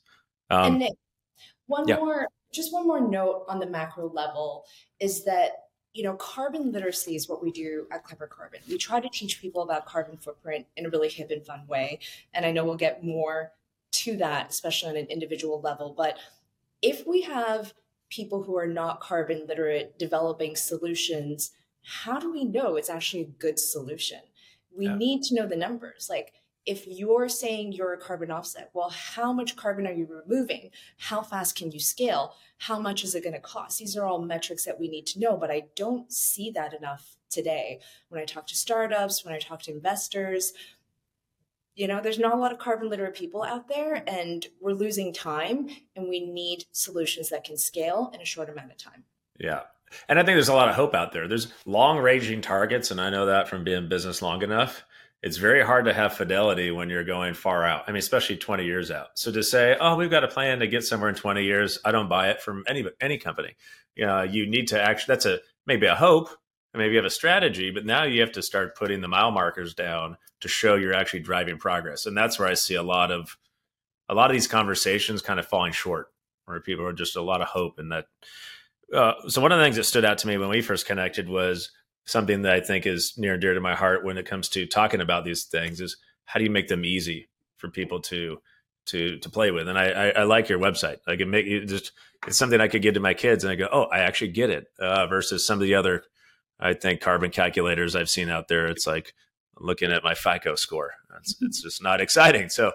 Um, 0.48 0.72
and 0.72 0.78
Nick, 0.78 0.92
one 1.66 1.86
yeah. 1.86 1.96
more, 1.96 2.28
just 2.52 2.72
one 2.72 2.86
more 2.86 3.00
note 3.00 3.44
on 3.48 3.58
the 3.58 3.66
macro 3.66 4.08
level 4.08 4.64
is 5.00 5.24
that 5.24 5.52
you 5.92 6.02
know 6.02 6.14
carbon 6.14 6.72
literacy 6.72 7.16
is 7.16 7.28
what 7.28 7.42
we 7.42 7.50
do 7.50 7.86
at 7.90 8.04
Clever 8.04 8.26
Carbon. 8.26 8.60
We 8.68 8.78
try 8.78 9.00
to 9.00 9.08
teach 9.08 9.40
people 9.40 9.62
about 9.62 9.86
carbon 9.86 10.16
footprint 10.16 10.66
in 10.76 10.86
a 10.86 10.90
really 10.90 11.08
hip 11.08 11.30
and 11.30 11.44
fun 11.44 11.66
way, 11.66 12.00
and 12.34 12.44
I 12.44 12.52
know 12.52 12.64
we'll 12.64 12.76
get 12.76 13.04
more 13.04 13.52
to 13.92 14.16
that, 14.18 14.50
especially 14.50 14.90
on 14.90 14.96
an 14.96 15.06
individual 15.06 15.60
level. 15.60 15.94
But 15.96 16.18
if 16.82 17.06
we 17.06 17.22
have 17.22 17.72
people 18.10 18.42
who 18.42 18.56
are 18.56 18.66
not 18.66 19.00
carbon 19.00 19.46
literate 19.48 19.98
developing 19.98 20.54
solutions, 20.54 21.52
how 21.82 22.18
do 22.18 22.30
we 22.32 22.44
know 22.44 22.76
it's 22.76 22.90
actually 22.90 23.22
a 23.22 23.38
good 23.38 23.58
solution? 23.58 24.20
We 24.76 24.86
yeah. 24.86 24.96
need 24.96 25.22
to 25.24 25.34
know 25.34 25.46
the 25.46 25.56
numbers. 25.56 26.08
Like, 26.10 26.34
if 26.66 26.86
you're 26.86 27.28
saying 27.28 27.72
you're 27.72 27.92
a 27.92 27.98
carbon 27.98 28.30
offset, 28.30 28.70
well, 28.74 28.90
how 28.90 29.32
much 29.32 29.56
carbon 29.56 29.86
are 29.86 29.92
you 29.92 30.06
removing? 30.06 30.70
How 30.98 31.22
fast 31.22 31.56
can 31.56 31.70
you 31.70 31.78
scale? 31.78 32.34
How 32.58 32.80
much 32.80 33.04
is 33.04 33.14
it 33.14 33.22
going 33.22 33.34
to 33.34 33.40
cost? 33.40 33.78
These 33.78 33.96
are 33.96 34.04
all 34.04 34.20
metrics 34.20 34.64
that 34.64 34.80
we 34.80 34.88
need 34.88 35.06
to 35.06 35.20
know, 35.20 35.36
but 35.36 35.50
I 35.50 35.64
don't 35.76 36.12
see 36.12 36.50
that 36.50 36.74
enough 36.74 37.16
today. 37.30 37.80
When 38.08 38.20
I 38.20 38.24
talk 38.24 38.48
to 38.48 38.56
startups, 38.56 39.24
when 39.24 39.34
I 39.34 39.38
talk 39.38 39.62
to 39.62 39.72
investors, 39.72 40.52
you 41.76 41.86
know 41.86 42.00
there's 42.00 42.18
not 42.18 42.32
a 42.34 42.38
lot 42.38 42.52
of 42.52 42.58
carbon 42.58 42.88
literate 42.88 43.14
people 43.14 43.42
out 43.42 43.68
there 43.68 44.02
and 44.08 44.46
we're 44.60 44.72
losing 44.72 45.12
time 45.12 45.68
and 45.94 46.08
we 46.08 46.26
need 46.26 46.64
solutions 46.72 47.28
that 47.28 47.44
can 47.44 47.56
scale 47.56 48.10
in 48.14 48.20
a 48.20 48.24
short 48.24 48.48
amount 48.48 48.72
of 48.72 48.78
time 48.78 49.04
yeah 49.38 49.60
and 50.08 50.18
i 50.18 50.22
think 50.22 50.34
there's 50.34 50.48
a 50.48 50.54
lot 50.54 50.70
of 50.70 50.74
hope 50.74 50.94
out 50.94 51.12
there 51.12 51.28
there's 51.28 51.52
long 51.66 51.98
ranging 51.98 52.40
targets 52.40 52.90
and 52.90 53.00
i 53.00 53.10
know 53.10 53.26
that 53.26 53.46
from 53.46 53.62
being 53.62 53.90
business 53.90 54.22
long 54.22 54.42
enough 54.42 54.85
it's 55.26 55.36
very 55.36 55.64
hard 55.64 55.84
to 55.84 55.92
have 55.92 56.14
fidelity 56.14 56.70
when 56.70 56.88
you're 56.88 57.04
going 57.04 57.34
far 57.34 57.64
out 57.64 57.84
i 57.86 57.90
mean 57.90 57.98
especially 57.98 58.36
20 58.36 58.64
years 58.64 58.90
out 58.90 59.08
so 59.14 59.30
to 59.32 59.42
say 59.42 59.76
oh 59.80 59.96
we've 59.96 60.10
got 60.10 60.24
a 60.24 60.28
plan 60.28 60.58
to 60.60 60.66
get 60.66 60.84
somewhere 60.84 61.08
in 61.08 61.14
20 61.14 61.44
years 61.44 61.78
i 61.84 61.92
don't 61.92 62.08
buy 62.08 62.30
it 62.30 62.40
from 62.40 62.64
any 62.68 62.84
any 63.00 63.18
company 63.18 63.54
you 63.94 64.06
you 64.30 64.46
need 64.46 64.68
to 64.68 64.80
actually 64.80 65.12
that's 65.12 65.26
a 65.26 65.38
maybe 65.66 65.86
a 65.86 65.94
hope 65.94 66.30
maybe 66.76 66.92
you 66.92 66.98
have 66.98 67.06
a 67.06 67.10
strategy, 67.10 67.70
but 67.70 67.84
now 67.84 68.04
you 68.04 68.20
have 68.20 68.32
to 68.32 68.42
start 68.42 68.76
putting 68.76 69.00
the 69.00 69.08
mile 69.08 69.30
markers 69.30 69.74
down 69.74 70.16
to 70.40 70.48
show 70.48 70.74
you're 70.74 70.94
actually 70.94 71.20
driving 71.20 71.58
progress. 71.58 72.06
And 72.06 72.16
that's 72.16 72.38
where 72.38 72.48
I 72.48 72.54
see 72.54 72.74
a 72.74 72.82
lot 72.82 73.10
of 73.10 73.36
a 74.08 74.14
lot 74.14 74.30
of 74.30 74.34
these 74.34 74.46
conversations 74.46 75.20
kind 75.20 75.40
of 75.40 75.46
falling 75.46 75.72
short, 75.72 76.12
where 76.44 76.60
people 76.60 76.86
are 76.86 76.92
just 76.92 77.16
a 77.16 77.22
lot 77.22 77.40
of 77.40 77.48
hope 77.48 77.78
and 77.78 77.90
that. 77.92 78.06
Uh, 78.94 79.14
so 79.26 79.40
one 79.40 79.50
of 79.50 79.58
the 79.58 79.64
things 79.64 79.76
that 79.76 79.84
stood 79.84 80.04
out 80.04 80.18
to 80.18 80.28
me 80.28 80.38
when 80.38 80.48
we 80.48 80.62
first 80.62 80.86
connected 80.86 81.28
was 81.28 81.72
something 82.06 82.42
that 82.42 82.52
I 82.52 82.60
think 82.60 82.86
is 82.86 83.14
near 83.16 83.32
and 83.34 83.40
dear 83.40 83.54
to 83.54 83.60
my 83.60 83.74
heart 83.74 84.04
when 84.04 84.18
it 84.18 84.26
comes 84.26 84.48
to 84.50 84.66
talking 84.66 85.00
about 85.00 85.24
these 85.24 85.44
things 85.44 85.80
is 85.80 85.96
how 86.24 86.38
do 86.38 86.44
you 86.44 86.50
make 86.50 86.68
them 86.68 86.84
easy 86.84 87.28
for 87.56 87.68
people 87.68 88.00
to 88.00 88.38
to 88.86 89.18
to 89.18 89.28
play 89.28 89.50
with. 89.50 89.68
And 89.68 89.78
I, 89.78 89.90
I, 89.90 90.08
I 90.08 90.22
like 90.24 90.48
your 90.48 90.58
website. 90.58 90.98
I 91.06 91.16
can 91.16 91.30
make 91.30 91.46
it 91.46 91.66
just 91.66 91.92
it's 92.26 92.38
something 92.38 92.60
I 92.60 92.68
could 92.68 92.82
give 92.82 92.94
to 92.94 93.00
my 93.00 93.14
kids, 93.14 93.44
and 93.44 93.50
I 93.50 93.56
go, 93.56 93.68
oh, 93.70 93.84
I 93.84 94.00
actually 94.00 94.30
get 94.30 94.50
it. 94.50 94.66
Uh, 94.78 95.06
versus 95.06 95.46
some 95.46 95.58
of 95.58 95.62
the 95.62 95.74
other 95.74 96.04
I 96.58 96.72
think 96.74 97.00
carbon 97.00 97.30
calculators 97.30 97.94
I've 97.94 98.08
seen 98.08 98.30
out 98.30 98.48
there, 98.48 98.66
it's 98.68 98.86
like 98.86 99.12
looking 99.58 99.92
at 99.92 100.04
my 100.04 100.14
FICO 100.14 100.54
score. 100.54 100.92
It's, 101.18 101.34
mm-hmm. 101.34 101.46
it's 101.46 101.62
just 101.62 101.82
not 101.82 102.00
exciting. 102.00 102.48
So 102.48 102.72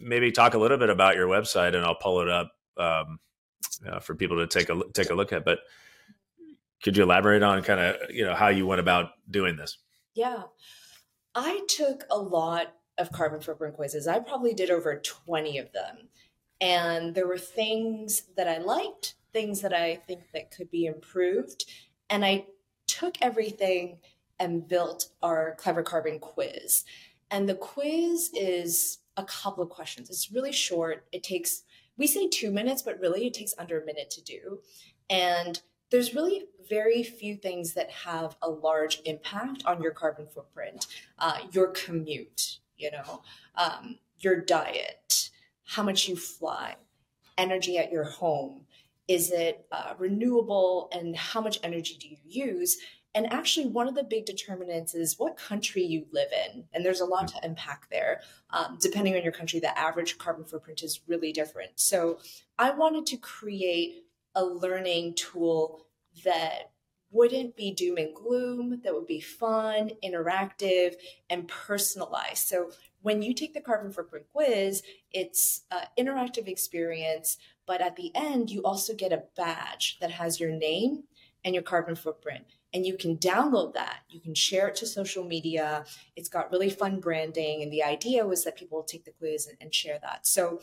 maybe 0.00 0.30
talk 0.30 0.54
a 0.54 0.58
little 0.58 0.78
bit 0.78 0.90
about 0.90 1.16
your 1.16 1.26
website, 1.26 1.74
and 1.74 1.84
I'll 1.84 1.96
pull 1.96 2.20
it 2.20 2.28
up 2.28 2.52
um, 2.76 3.18
uh, 3.86 4.00
for 4.00 4.14
people 4.14 4.38
to 4.38 4.46
take 4.46 4.68
a 4.68 4.80
take 4.92 5.10
a 5.10 5.14
look 5.14 5.32
at. 5.32 5.44
But 5.44 5.60
could 6.82 6.96
you 6.96 7.02
elaborate 7.02 7.42
on 7.42 7.62
kind 7.62 7.80
of 7.80 7.96
you 8.10 8.24
know 8.24 8.34
how 8.34 8.48
you 8.48 8.66
went 8.66 8.80
about 8.80 9.10
doing 9.30 9.56
this? 9.56 9.78
Yeah, 10.14 10.44
I 11.34 11.62
took 11.68 12.04
a 12.10 12.18
lot 12.18 12.74
of 12.98 13.12
carbon 13.12 13.40
footprint 13.40 13.76
quizzes. 13.76 14.06
I 14.06 14.18
probably 14.20 14.54
did 14.54 14.70
over 14.70 15.00
twenty 15.00 15.58
of 15.58 15.72
them, 15.72 16.08
and 16.60 17.14
there 17.14 17.26
were 17.26 17.38
things 17.38 18.24
that 18.36 18.48
I 18.48 18.58
liked, 18.58 19.14
things 19.32 19.60
that 19.60 19.72
I 19.72 19.96
think 19.96 20.22
that 20.32 20.50
could 20.50 20.70
be 20.70 20.86
improved, 20.86 21.64
and 22.08 22.24
I 22.24 22.46
took 22.86 23.16
everything 23.20 23.98
and 24.38 24.66
built 24.66 25.10
our 25.22 25.54
Clever 25.56 25.82
Carbon 25.82 26.18
quiz. 26.18 26.84
And 27.30 27.48
the 27.48 27.54
quiz 27.54 28.30
is 28.34 28.98
a 29.16 29.24
couple 29.24 29.62
of 29.62 29.70
questions. 29.70 30.10
It's 30.10 30.32
really 30.32 30.50
short. 30.50 31.06
It 31.12 31.22
takes, 31.22 31.62
we 31.96 32.06
say 32.06 32.26
two 32.26 32.50
minutes, 32.50 32.82
but 32.82 32.98
really 32.98 33.26
it 33.26 33.34
takes 33.34 33.54
under 33.58 33.80
a 33.80 33.84
minute 33.84 34.10
to 34.10 34.22
do. 34.22 34.58
And 35.08 35.60
there's 35.90 36.14
really 36.14 36.44
very 36.68 37.02
few 37.02 37.36
things 37.36 37.74
that 37.74 37.90
have 37.90 38.36
a 38.42 38.48
large 38.48 39.00
impact 39.04 39.64
on 39.66 39.82
your 39.82 39.90
carbon 39.90 40.26
footprint. 40.26 40.86
Uh, 41.18 41.38
your 41.52 41.68
commute, 41.68 42.58
you 42.76 42.90
know, 42.90 43.22
um, 43.56 43.98
your 44.20 44.40
diet, 44.40 45.30
how 45.64 45.82
much 45.82 46.08
you 46.08 46.16
fly, 46.16 46.76
energy 47.36 47.76
at 47.78 47.90
your 47.90 48.04
home, 48.04 48.66
is 49.08 49.32
it 49.32 49.66
uh, 49.72 49.94
renewable 49.98 50.88
and 50.92 51.16
how 51.16 51.40
much 51.40 51.58
energy 51.64 51.96
do 51.98 52.08
you 52.08 52.46
use? 52.46 52.78
And 53.12 53.32
actually, 53.32 53.66
one 53.66 53.88
of 53.88 53.96
the 53.96 54.04
big 54.04 54.24
determinants 54.24 54.94
is 54.94 55.18
what 55.18 55.36
country 55.36 55.82
you 55.82 56.06
live 56.12 56.28
in. 56.46 56.64
And 56.72 56.84
there's 56.84 57.00
a 57.00 57.04
lot 57.04 57.26
to 57.28 57.40
unpack 57.42 57.88
there. 57.90 58.20
Um, 58.50 58.78
depending 58.80 59.16
on 59.16 59.24
your 59.24 59.32
country, 59.32 59.58
the 59.58 59.76
average 59.76 60.16
carbon 60.18 60.44
footprint 60.44 60.84
is 60.84 61.00
really 61.08 61.32
different. 61.32 61.72
So 61.74 62.20
I 62.56 62.70
wanted 62.70 63.06
to 63.06 63.16
create 63.16 64.04
a 64.34 64.44
learning 64.44 65.14
tool 65.14 65.86
that 66.24 66.70
wouldn't 67.12 67.56
be 67.56 67.72
doom 67.72 67.96
and 67.96 68.14
gloom, 68.14 68.80
that 68.84 68.94
would 68.94 69.06
be 69.06 69.20
fun, 69.20 69.90
interactive, 70.04 70.94
and 71.28 71.48
personalized. 71.48 72.46
So 72.46 72.70
when 73.02 73.20
you 73.20 73.34
take 73.34 73.52
the 73.52 73.60
carbon 73.60 73.90
footprint 73.90 74.26
quiz, 74.32 74.82
it's 75.10 75.62
an 75.72 75.86
interactive 75.98 76.46
experience 76.46 77.36
but 77.70 77.80
at 77.80 77.94
the 77.94 78.10
end, 78.16 78.50
you 78.50 78.64
also 78.64 78.96
get 78.96 79.12
a 79.12 79.22
badge 79.36 79.98
that 80.00 80.10
has 80.10 80.40
your 80.40 80.50
name 80.50 81.04
and 81.44 81.54
your 81.54 81.62
carbon 81.62 81.94
footprint. 81.94 82.42
And 82.74 82.84
you 82.84 82.96
can 82.96 83.16
download 83.16 83.74
that. 83.74 83.98
You 84.08 84.18
can 84.18 84.34
share 84.34 84.66
it 84.66 84.74
to 84.76 84.88
social 84.88 85.22
media. 85.22 85.84
It's 86.16 86.28
got 86.28 86.50
really 86.50 86.68
fun 86.68 86.98
branding. 86.98 87.62
And 87.62 87.72
the 87.72 87.84
idea 87.84 88.26
was 88.26 88.42
that 88.42 88.56
people 88.56 88.78
will 88.78 88.84
take 88.84 89.04
the 89.04 89.12
quiz 89.12 89.46
and, 89.46 89.56
and 89.60 89.72
share 89.72 90.00
that. 90.02 90.26
So 90.26 90.60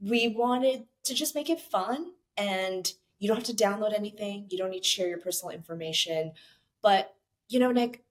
we 0.00 0.28
wanted 0.28 0.86
to 1.04 1.12
just 1.12 1.34
make 1.34 1.50
it 1.50 1.60
fun 1.60 2.12
and 2.38 2.90
you 3.18 3.28
don't 3.28 3.38
have 3.38 3.56
to 3.56 3.64
download 3.64 3.94
anything. 3.94 4.46
You 4.50 4.58
don't 4.58 4.70
need 4.70 4.82
to 4.82 4.88
share 4.88 5.08
your 5.08 5.18
personal 5.18 5.54
information. 5.54 6.32
But, 6.82 7.14
you 7.48 7.58
know, 7.58 7.72
Nick, 7.72 8.04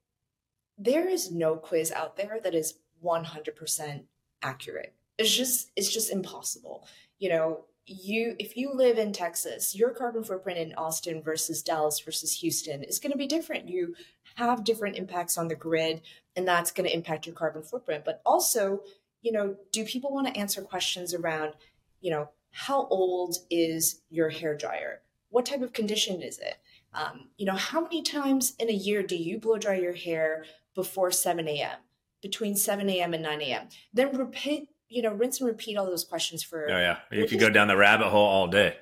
there 0.77 1.07
is 1.07 1.31
no 1.31 1.55
quiz 1.55 1.91
out 1.91 2.17
there 2.17 2.39
that 2.43 2.55
is 2.55 2.75
100% 3.03 4.03
accurate. 4.41 4.93
It's 5.17 5.33
just 5.33 5.71
it's 5.77 5.93
just 5.93 6.11
impossible 6.11 6.85
you 7.19 7.29
know, 7.29 7.65
you 7.87 8.35
if 8.39 8.57
you 8.57 8.73
live 8.73 8.97
in 8.97 9.13
Texas, 9.13 9.75
your 9.75 9.91
carbon 9.91 10.23
footprint 10.23 10.59
in 10.59 10.73
Austin 10.73 11.21
versus 11.21 11.61
Dallas 11.61 11.99
versus 11.99 12.39
Houston 12.39 12.83
is 12.83 12.99
going 12.99 13.11
to 13.11 13.17
be 13.17 13.27
different. 13.27 13.69
You 13.69 13.95
have 14.35 14.63
different 14.63 14.97
impacts 14.97 15.37
on 15.37 15.47
the 15.47 15.55
grid 15.55 16.01
and 16.35 16.47
that's 16.47 16.71
going 16.71 16.89
to 16.89 16.95
impact 16.95 17.27
your 17.27 17.35
carbon 17.35 17.61
footprint. 17.61 18.03
But 18.03 18.21
also, 18.25 18.81
you 19.21 19.31
know, 19.31 19.55
do 19.71 19.85
people 19.85 20.11
want 20.11 20.27
to 20.27 20.37
answer 20.37 20.61
questions 20.61 21.13
around, 21.13 21.53
you 22.01 22.11
know, 22.11 22.29
how 22.55 22.87
old 22.87 23.35
is 23.51 24.01
your 24.09 24.29
hair 24.29 24.55
dryer? 24.55 25.01
What 25.27 25.45
type 25.45 25.61
of 25.61 25.73
condition 25.73 26.21
is 26.21 26.39
it? 26.39 26.55
Um, 26.93 27.27
you 27.37 27.45
know, 27.45 27.55
how 27.55 27.81
many 27.81 28.01
times 28.01 28.55
in 28.57 28.69
a 28.69 28.73
year 28.73 29.03
do 29.03 29.17
you 29.17 29.41
blow 29.41 29.57
dry 29.57 29.75
your 29.75 29.93
hair 29.93 30.45
before 30.73 31.11
7 31.11 31.45
a.m., 31.49 31.77
between 32.21 32.55
7 32.55 32.89
a.m. 32.89 33.13
and 33.13 33.21
9 33.21 33.41
a.m.? 33.41 33.67
Then 33.93 34.17
repeat, 34.17 34.69
you 34.87 35.01
know, 35.01 35.13
rinse 35.13 35.41
and 35.41 35.49
repeat 35.49 35.75
all 35.75 35.85
those 35.85 36.05
questions 36.05 36.43
for. 36.43 36.71
Oh, 36.71 36.77
yeah. 36.77 36.99
You 37.11 37.27
could 37.27 37.41
go 37.41 37.49
down 37.49 37.67
the 37.67 37.75
rabbit 37.75 38.07
hole 38.07 38.25
all 38.25 38.47
day. 38.47 38.77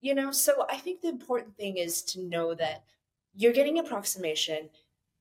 You 0.00 0.12
know, 0.16 0.32
so 0.32 0.66
I 0.68 0.76
think 0.76 1.00
the 1.00 1.08
important 1.08 1.56
thing 1.56 1.76
is 1.76 2.02
to 2.02 2.20
know 2.20 2.56
that 2.56 2.82
you're 3.36 3.52
getting 3.52 3.78
approximation, 3.78 4.68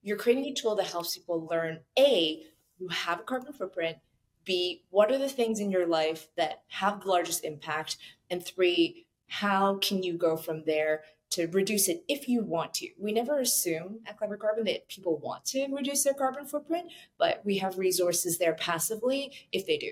you're 0.01 0.17
creating 0.17 0.45
a 0.45 0.53
tool 0.55 0.75
that 0.77 0.87
helps 0.87 1.15
people 1.15 1.47
learn 1.51 1.81
A, 1.99 2.41
you 2.79 2.87
have 2.87 3.19
a 3.19 3.23
carbon 3.23 3.53
footprint, 3.53 3.97
B, 4.45 4.83
what 4.89 5.11
are 5.11 5.17
the 5.17 5.29
things 5.29 5.59
in 5.59 5.71
your 5.71 5.87
life 5.87 6.27
that 6.37 6.63
have 6.67 7.01
the 7.01 7.09
largest 7.09 7.43
impact? 7.43 7.97
And 8.29 8.45
three, 8.45 9.07
how 9.27 9.77
can 9.77 10.03
you 10.03 10.13
go 10.13 10.37
from 10.37 10.63
there 10.65 11.01
to 11.31 11.47
reduce 11.47 11.89
it 11.89 12.03
if 12.07 12.29
you 12.29 12.41
want 12.43 12.73
to. 12.75 12.87
We 12.97 13.11
never 13.11 13.39
assume 13.39 13.99
at 14.07 14.17
Clever 14.17 14.37
Carbon 14.37 14.63
that 14.65 14.87
people 14.87 15.17
want 15.17 15.43
to 15.47 15.67
reduce 15.67 16.03
their 16.03 16.13
carbon 16.13 16.45
footprint, 16.45 16.91
but 17.17 17.41
we 17.43 17.57
have 17.57 17.77
resources 17.77 18.37
there 18.37 18.53
passively 18.53 19.33
if 19.51 19.65
they 19.65 19.77
do. 19.77 19.91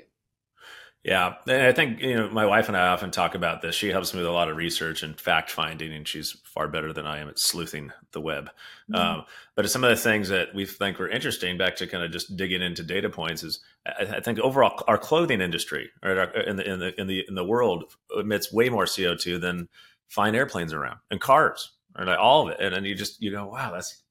Yeah, 1.03 1.36
and 1.48 1.63
I 1.63 1.74
think 1.74 2.00
you 2.00 2.15
know 2.15 2.29
my 2.29 2.45
wife 2.45 2.69
and 2.69 2.77
I 2.77 2.88
often 2.88 3.12
talk 3.12 3.36
about 3.36 3.62
this. 3.62 3.75
She 3.75 3.89
helps 3.89 4.13
me 4.13 4.22
with 4.22 4.29
a 4.29 4.31
lot 4.31 4.50
of 4.50 4.55
research 4.55 5.03
and 5.03 5.19
fact 5.19 5.51
finding, 5.51 5.91
and 5.91 6.07
she's 6.07 6.31
far 6.45 6.69
better 6.69 6.93
than 6.93 7.05
I 7.05 7.19
am 7.19 7.27
at 7.27 7.38
sleuthing 7.38 7.91
the 8.13 8.22
web. 8.22 8.50
Mm-hmm. 8.89 8.95
Um, 8.95 9.25
but 9.53 9.69
some 9.69 9.83
of 9.83 9.89
the 9.89 9.98
things 9.98 10.29
that 10.29 10.55
we 10.55 10.65
think 10.65 11.00
were 11.00 11.10
interesting, 11.10 11.57
back 11.57 11.75
to 11.77 11.88
kind 11.88 12.05
of 12.05 12.12
just 12.12 12.38
digging 12.38 12.62
into 12.62 12.83
data 12.83 13.10
points, 13.10 13.43
is 13.43 13.60
I, 13.86 14.15
I 14.15 14.19
think 14.22 14.39
overall 14.39 14.81
our 14.88 14.98
clothing 14.98 15.41
industry, 15.41 15.89
right, 16.01 16.33
in 16.48 16.55
the 16.55 16.72
in 16.72 16.79
the 16.79 17.01
in 17.01 17.07
the 17.07 17.25
in 17.27 17.36
the 17.36 17.43
world 17.43 17.83
emits 18.17 18.53
way 18.53 18.69
more 18.69 18.86
CO 18.86 19.13
two 19.13 19.39
than 19.39 19.67
flying 20.07 20.36
airplanes 20.36 20.72
around 20.72 21.00
and 21.12 21.19
cars, 21.19 21.74
right? 21.98 22.07
Like 22.07 22.19
all 22.19 22.48
of 22.48 22.53
it. 22.53 22.62
And 22.62 22.74
then 22.74 22.86
you 22.86 22.95
just 22.95 23.22
you 23.22 23.31
go, 23.31 23.45
wow, 23.45 23.74
that's. 23.74 24.01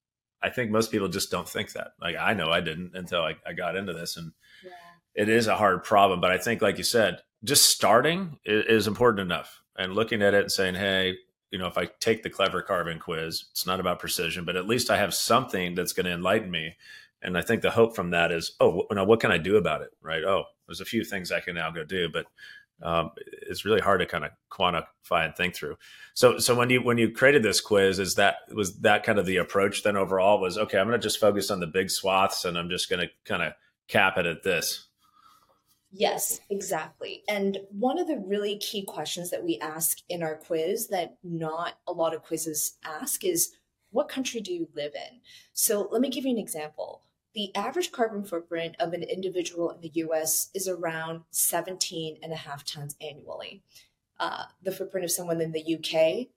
I 0.44 0.50
think 0.50 0.72
most 0.72 0.90
people 0.90 1.06
just 1.06 1.30
don't 1.30 1.49
think 1.49 1.72
that. 1.72 1.92
Like 2.02 2.16
I 2.16 2.34
know 2.34 2.50
I 2.50 2.61
didn't 2.61 2.96
until 2.96 3.22
I, 3.22 3.37
I 3.46 3.54
got 3.54 3.76
into 3.76 3.94
this 3.94 4.16
and 4.18 4.32
it 5.14 5.28
is 5.28 5.47
a 5.47 5.57
hard 5.57 5.85
problem. 5.85 6.21
But 6.21 6.31
I 6.31 6.38
think, 6.38 6.62
like 6.62 6.78
you 6.78 6.85
said, 6.85 7.21
just 7.45 7.71
starting 7.71 8.38
is, 8.45 8.87
important 8.87 9.21
enough 9.21 9.61
and 9.76 9.95
looking 9.95 10.23
at 10.23 10.35
it 10.35 10.42
and 10.42 10.52
saying, 10.52 10.75
hey, 10.75 11.16
you 11.50 11.59
know, 11.59 11.66
if 11.66 11.76
I 11.76 11.87
take 12.00 12.23
the 12.23 12.31
clever 12.31 12.62
carbon 12.62 12.99
quiz, 12.99 13.45
it's 13.50 13.66
not 13.66 13.81
about 13.81 13.99
precision, 13.99 14.45
but 14.45 14.57
at 14.57 14.66
least 14.66 14.90
I 14.90 14.97
have 14.97 15.14
something 15.14 15.75
that's 15.75 15.92
going 15.92 16.07
to 16.07 16.12
enlighten 16.12 16.50
me. 16.50 16.76
And 17.21 17.37
I 17.37 17.42
think 17.42 17.62
the 17.62 17.71
hope 17.71 17.95
from 17.95 18.11
that 18.11 18.33
is, 18.33 18.52
oh, 18.61 18.87
now 18.90 19.04
what 19.04 19.21
can 19.21 19.31
I 19.31 19.38
do 19.38 19.57
about 19.57 19.83
it? 19.83 19.90
Right? 20.00 20.25
Oh, 20.25 20.45
there's 20.66 20.81
a 20.81 20.87
few 20.87 21.04
things 21.04 21.31
I 21.31 21.40
can 21.40 21.54
now 21.54 21.71
go 21.71 21.85
do, 21.85 22.09
but 22.09 22.26
um, 22.83 23.11
it's 23.49 23.64
really 23.64 23.81
hard 23.81 24.00
to 24.00 24.07
kind 24.07 24.25
of 24.25 24.31
quantify 24.50 25.25
and 25.25 25.37
think 25.37 25.54
through. 25.54 25.76
So, 26.14 26.38
so 26.38 26.54
when 26.54 26.69
you 26.69 26.83
when 26.83 26.99
you 26.99 27.11
created 27.12 27.42
this 27.42 27.61
quiz, 27.61 27.99
is 27.99 28.14
that 28.16 28.37
was 28.52 28.81
that 28.81 29.04
kind 29.04 29.19
of 29.19 29.26
the 29.26 29.37
approach 29.37 29.83
then 29.83 29.97
overall? 29.97 30.40
Was 30.40 30.59
okay, 30.59 30.78
I'm 30.78 30.88
going 30.88 31.00
to 31.00 31.02
just 31.02 31.21
focus 31.21 31.50
on 31.50 31.61
the 31.61 31.66
big 31.66 31.90
swaths, 31.90 32.45
and 32.45 32.59
I'm 32.59 32.71
just 32.71 32.90
going 32.90 33.00
to 33.00 33.09
kind 33.25 33.42
of 33.42 33.52
cap 33.88 34.19
it 34.19 34.26
at 34.26 34.42
this. 34.42 34.88
Yes, 35.92 36.40
exactly. 36.49 37.22
And 37.28 37.58
one 37.70 37.98
of 37.98 38.07
the 38.07 38.16
really 38.18 38.57
key 38.57 38.83
questions 38.83 39.31
that 39.31 39.44
we 39.44 39.59
ask 39.59 39.98
in 40.09 40.22
our 40.22 40.37
quiz 40.37 40.88
that 40.88 41.18
not 41.22 41.74
a 41.87 41.92
lot 41.92 42.14
of 42.14 42.22
quizzes 42.22 42.78
ask 42.83 43.24
is 43.24 43.52
what 43.90 44.09
country 44.09 44.40
do 44.40 44.55
you 44.55 44.68
live 44.74 44.94
in? 44.94 45.20
So 45.52 45.88
let 45.92 46.00
me 46.00 46.09
give 46.09 46.24
you 46.24 46.31
an 46.31 46.38
example. 46.38 47.02
The 47.35 47.55
average 47.55 47.92
carbon 47.92 48.24
footprint 48.24 48.74
of 48.81 48.94
an 48.94 49.02
individual 49.02 49.70
in 49.70 49.81
the 49.83 49.92
US 49.94 50.50
is 50.55 50.66
around 50.66 51.22
17 51.31 52.18
and 52.22 52.33
a 52.33 52.37
half 52.37 52.64
tons 52.64 52.96
annually. 53.02 53.62
Uh, 54.18 54.44
the 54.62 54.72
footprint 54.72 55.05
of 55.05 55.11
someone 55.11 55.42
in 55.42 55.52
the 55.52 55.74
UK, 55.74 56.28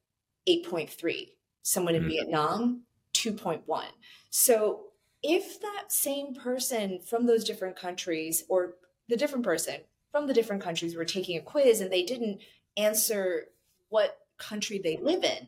8.3. 0.48 1.30
Someone 1.62 1.96
in 1.96 2.02
mm-hmm. 2.02 2.10
Vietnam, 2.10 2.82
2.1. 3.14 3.86
So 4.30 4.88
if 5.24 5.62
that 5.62 5.86
same 5.92 6.36
person 6.36 7.00
from 7.00 7.26
those 7.26 7.44
different 7.44 7.76
countries 7.76 8.44
or 8.50 8.76
the 9.08 9.18
different 9.18 9.46
person 9.46 9.82
from 10.12 10.28
the 10.28 10.34
different 10.34 10.64
countries 10.64 10.96
were 10.96 11.06
taking 11.06 11.38
a 11.38 11.42
quiz 11.42 11.82
and 11.82 11.92
they 11.92 12.04
didn't 12.04 12.40
answer 12.78 13.46
what 13.90 14.18
country 14.38 14.80
they 14.82 14.98
live 14.98 15.24
in, 15.24 15.48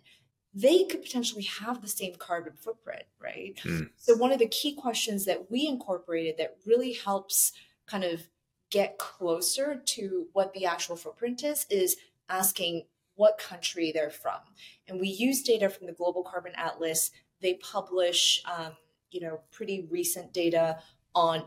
they 0.54 0.84
could 0.84 1.02
potentially 1.02 1.43
have 1.43 1.82
the 1.82 1.88
same 1.88 2.15
carbon 2.15 2.54
footprint, 2.54 3.04
right? 3.22 3.56
Mm. 3.63 3.89
So, 3.98 4.15
one 4.15 4.32
of 4.32 4.39
the 4.39 4.48
key 4.48 4.74
questions 4.74 5.26
that 5.26 5.52
we 5.52 5.67
incorporated 5.67 6.38
that 6.38 6.58
really 6.65 6.93
helps 6.93 7.54
kind 7.86 8.04
of 8.04 8.28
get 8.70 8.98
closer 8.98 9.82
to 9.86 10.28
what 10.34 10.54
the 10.54 10.65
actual 10.65 10.96
footprint 10.96 11.43
is 11.43 11.65
is 11.70 11.96
asking 12.28 12.84
what 13.15 13.38
country 13.38 13.91
they're 13.91 14.10
from. 14.10 14.39
And 14.88 15.00
we 15.00 15.08
use 15.08 15.43
data 15.43 15.70
from 15.70 15.88
the 15.88 15.93
Global 15.93 16.24
Carbon 16.24 16.54
Atlas. 16.56 17.12
They 17.41 17.56
publish, 17.56 18.43
um, 18.46 18.74
you 19.12 19.22
know, 19.22 19.41
pretty 19.52 19.88
recent 19.89 20.34
data 20.34 20.80
on 21.15 21.46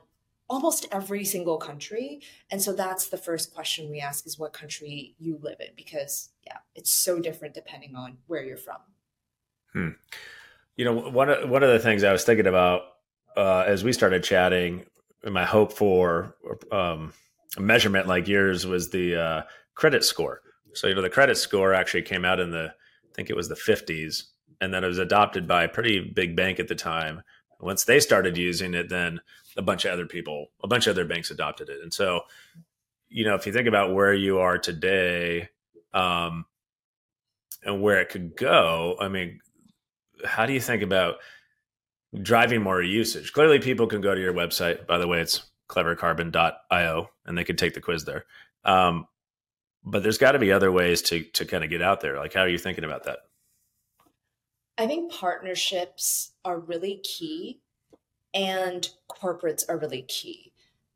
almost 0.51 0.87
every 0.91 1.25
single 1.25 1.57
country. 1.57 2.21
And 2.51 2.61
so 2.61 2.73
that's 2.73 3.09
the 3.09 3.17
first 3.17 3.55
question 3.55 3.89
we 3.89 4.01
ask 4.01 4.27
is 4.27 4.39
what 4.39 4.53
country 4.53 5.15
you 5.19 5.39
live 5.41 5.61
in 5.61 5.69
because 5.77 6.31
yeah, 6.45 6.59
it's 6.75 6.91
so 6.91 7.21
different 7.21 7.55
depending 7.55 7.95
on 7.95 8.19
where 8.27 8.43
you're 8.43 8.57
from. 8.57 8.79
Hmm. 9.73 9.89
You 10.77 10.85
know, 10.85 10.95
one 11.11 11.31
of, 11.31 11.49
one 11.49 11.63
of 11.63 11.71
the 11.71 11.79
things 11.79 12.03
I 12.03 12.13
was 12.13 12.25
thinking 12.25 12.49
about 12.49 12.83
uh, 13.37 13.65
as 13.67 13.85
we 13.85 13.93
started 13.93 14.25
chatting, 14.25 14.85
and 15.23 15.33
my 15.33 15.45
hope 15.45 15.73
for 15.73 16.35
um, 16.73 17.13
a 17.57 17.61
measurement 17.61 18.09
like 18.09 18.27
yours 18.27 18.67
was 18.67 18.91
the 18.91 19.17
uh, 19.17 19.43
credit 19.75 20.03
score. 20.05 20.43
So, 20.75 20.89
you 20.89 20.95
know, 20.95 21.03
the 21.03 21.11
credit 21.11 21.37
score 21.37 21.75
actually 21.75 22.03
came 22.03 22.25
out 22.25 22.41
in 22.41 22.51
the, 22.51 22.73
I 22.73 23.15
think 23.15 23.31
it 23.31 23.37
was 23.37 23.49
the 23.49 23.55
50s, 23.55 24.25
and 24.61 24.75
then 24.75 24.83
it 24.83 24.89
was 24.89 24.99
adopted 24.99 25.47
by 25.47 25.65
a 25.65 25.69
pretty 25.69 26.01
big 26.01 26.35
bank 26.35 26.59
at 26.59 26.69
the 26.69 26.75
time. 26.75 27.23
Once 27.61 27.85
they 27.85 28.01
started 28.01 28.37
using 28.37 28.75
it, 28.75 28.88
then 28.88 29.20
a 29.57 29.62
bunch 29.62 29.85
of 29.85 29.92
other 29.92 30.07
people, 30.07 30.46
a 30.62 30.68
bunch 30.68 30.87
of 30.87 30.92
other 30.92 31.05
banks 31.05 31.31
adopted 31.31 31.68
it. 31.68 31.81
And 31.83 31.92
so, 31.92 32.23
you 33.09 33.25
know, 33.25 33.35
if 33.35 33.46
you 33.46 33.53
think 33.53 33.68
about 33.68 33.94
where 33.94 34.14
you 34.14 34.38
are 34.38 34.59
today 34.59 35.49
um, 35.92 36.46
and 37.64 37.83
where 37.83 38.01
it 38.01 38.09
could 38.09 38.37
go, 38.37 38.96
I 39.01 39.09
mean, 39.09 39.40
how 40.25 40.46
do 40.46 40.53
you 40.53 40.61
think 40.61 40.83
about 40.83 41.16
driving 42.23 42.62
more 42.62 42.83
usage? 42.83 43.33
Clearly, 43.33 43.59
people 43.59 43.87
can 43.87 44.01
go 44.01 44.14
to 44.14 44.20
your 44.20 44.35
website. 44.35 44.87
By 44.87 44.99
the 44.99 45.09
way, 45.09 45.20
it's 45.20 45.42
clevercarbon.io 45.68 47.11
and 47.27 47.38
they 47.38 47.44
can 47.44 47.57
take 47.57 47.75
the 47.75 47.81
quiz 47.81 48.05
there. 48.05 48.25
Um, 48.64 49.07
but 49.85 50.03
there's 50.03 50.18
got 50.18 50.33
to 50.33 50.38
be 50.38 50.53
other 50.53 50.70
ways 50.70 51.01
to 51.03 51.23
to 51.23 51.44
kind 51.46 51.64
of 51.64 51.70
get 51.70 51.83
out 51.83 52.01
there. 52.01 52.18
Like, 52.18 52.35
how 52.35 52.42
are 52.42 52.49
you 52.49 52.59
thinking 52.59 52.85
about 52.85 53.05
that? 53.05 53.20
I 54.77 54.87
think 54.87 55.12
partnerships 55.12 56.30
are 56.44 56.59
really 56.59 56.96
key 57.03 57.61
and 58.35 58.88
corporates 59.11 59.64
are 59.68 59.79
really 59.79 60.03
key. 60.03 60.53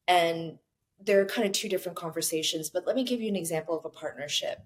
And 0.07 0.59
they're 1.05 1.27
kind 1.27 1.47
of 1.47 1.53
two 1.53 1.69
different 1.69 1.97
conversations, 1.97 2.71
but 2.71 2.87
let 2.87 2.97
me 2.97 3.05
give 3.05 3.21
you 3.21 3.29
an 3.29 3.37
example 3.37 3.77
of 3.77 3.85
a 3.85 3.91
partnership. 3.91 4.61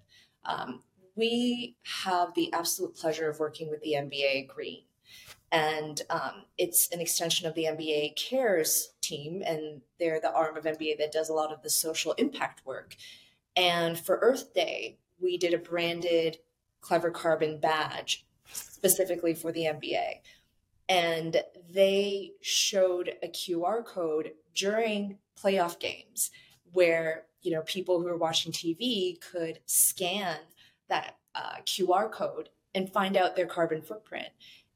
Um, 0.45 0.83
we 1.15 1.75
have 2.03 2.33
the 2.33 2.51
absolute 2.53 2.95
pleasure 2.95 3.29
of 3.29 3.39
working 3.39 3.69
with 3.69 3.81
the 3.81 3.93
NBA 3.93 4.47
Green. 4.47 4.83
And 5.51 6.01
um, 6.09 6.43
it's 6.57 6.91
an 6.91 7.01
extension 7.01 7.47
of 7.47 7.55
the 7.55 7.63
NBA 7.63 8.15
Cares 8.15 8.93
team, 9.01 9.41
and 9.45 9.81
they're 9.99 10.21
the 10.21 10.31
arm 10.31 10.55
of 10.55 10.65
NBA 10.65 10.99
that 10.99 11.11
does 11.11 11.29
a 11.29 11.33
lot 11.33 11.51
of 11.51 11.63
the 11.63 11.69
social 11.69 12.13
impact 12.13 12.65
work. 12.65 12.95
And 13.55 13.99
for 13.99 14.19
Earth 14.21 14.53
Day, 14.53 14.99
we 15.19 15.37
did 15.37 15.53
a 15.53 15.57
branded 15.57 16.37
Clever 16.81 17.09
Carbon 17.09 17.59
badge 17.59 18.25
specifically 18.51 19.33
for 19.33 19.51
the 19.51 19.63
NBA 19.63 20.21
and 20.89 21.43
they 21.71 22.31
showed 22.41 23.13
a 23.21 23.27
QR 23.27 23.85
code 23.85 24.31
during 24.55 25.19
playoff 25.41 25.79
games 25.79 26.31
where 26.73 27.25
you 27.41 27.51
know 27.51 27.61
people 27.61 28.01
who 28.01 28.07
are 28.07 28.17
watching 28.17 28.51
TV 28.51 29.21
could 29.21 29.59
scan 29.65 30.37
that 30.89 31.17
uh, 31.35 31.57
QR 31.65 32.11
code 32.11 32.49
and 32.73 32.91
find 32.91 33.15
out 33.15 33.35
their 33.35 33.45
carbon 33.45 33.81
footprint. 33.81 34.29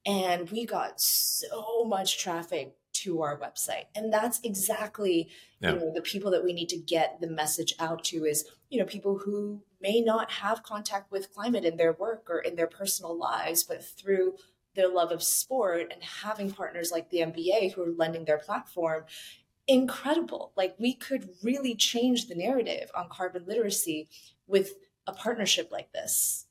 And 0.05 0.49
we 0.49 0.65
got 0.65 0.99
so 1.01 1.83
much 1.85 2.19
traffic 2.19 2.75
to 2.93 3.21
our 3.21 3.39
website, 3.39 3.85
and 3.95 4.13
that's 4.13 4.39
exactly 4.43 5.29
yeah. 5.59 5.73
you 5.73 5.79
know 5.79 5.91
the 5.93 6.01
people 6.01 6.29
that 6.31 6.43
we 6.43 6.53
need 6.53 6.69
to 6.69 6.77
get 6.77 7.19
the 7.19 7.27
message 7.27 7.73
out 7.79 8.03
to 8.05 8.25
is 8.25 8.45
you 8.69 8.79
know 8.79 8.85
people 8.85 9.17
who 9.17 9.63
may 9.81 9.99
not 9.99 10.31
have 10.31 10.63
contact 10.63 11.11
with 11.11 11.33
climate 11.33 11.65
in 11.65 11.77
their 11.77 11.93
work 11.93 12.29
or 12.29 12.39
in 12.39 12.55
their 12.55 12.67
personal 12.67 13.17
lives, 13.17 13.63
but 13.63 13.83
through 13.83 14.35
their 14.75 14.89
love 14.89 15.11
of 15.11 15.23
sport 15.23 15.91
and 15.91 16.01
having 16.03 16.51
partners 16.51 16.91
like 16.91 17.09
the 17.09 17.19
NBA 17.19 17.73
who 17.73 17.83
are 17.83 17.91
lending 17.91 18.25
their 18.25 18.37
platform, 18.37 19.05
incredible. 19.67 20.51
Like 20.55 20.75
we 20.79 20.93
could 20.93 21.29
really 21.43 21.75
change 21.75 22.27
the 22.27 22.35
narrative 22.35 22.89
on 22.95 23.09
carbon 23.09 23.45
literacy 23.47 24.09
with 24.47 24.73
a 25.07 25.13
partnership 25.13 25.69
like 25.71 25.91
this. 25.91 26.45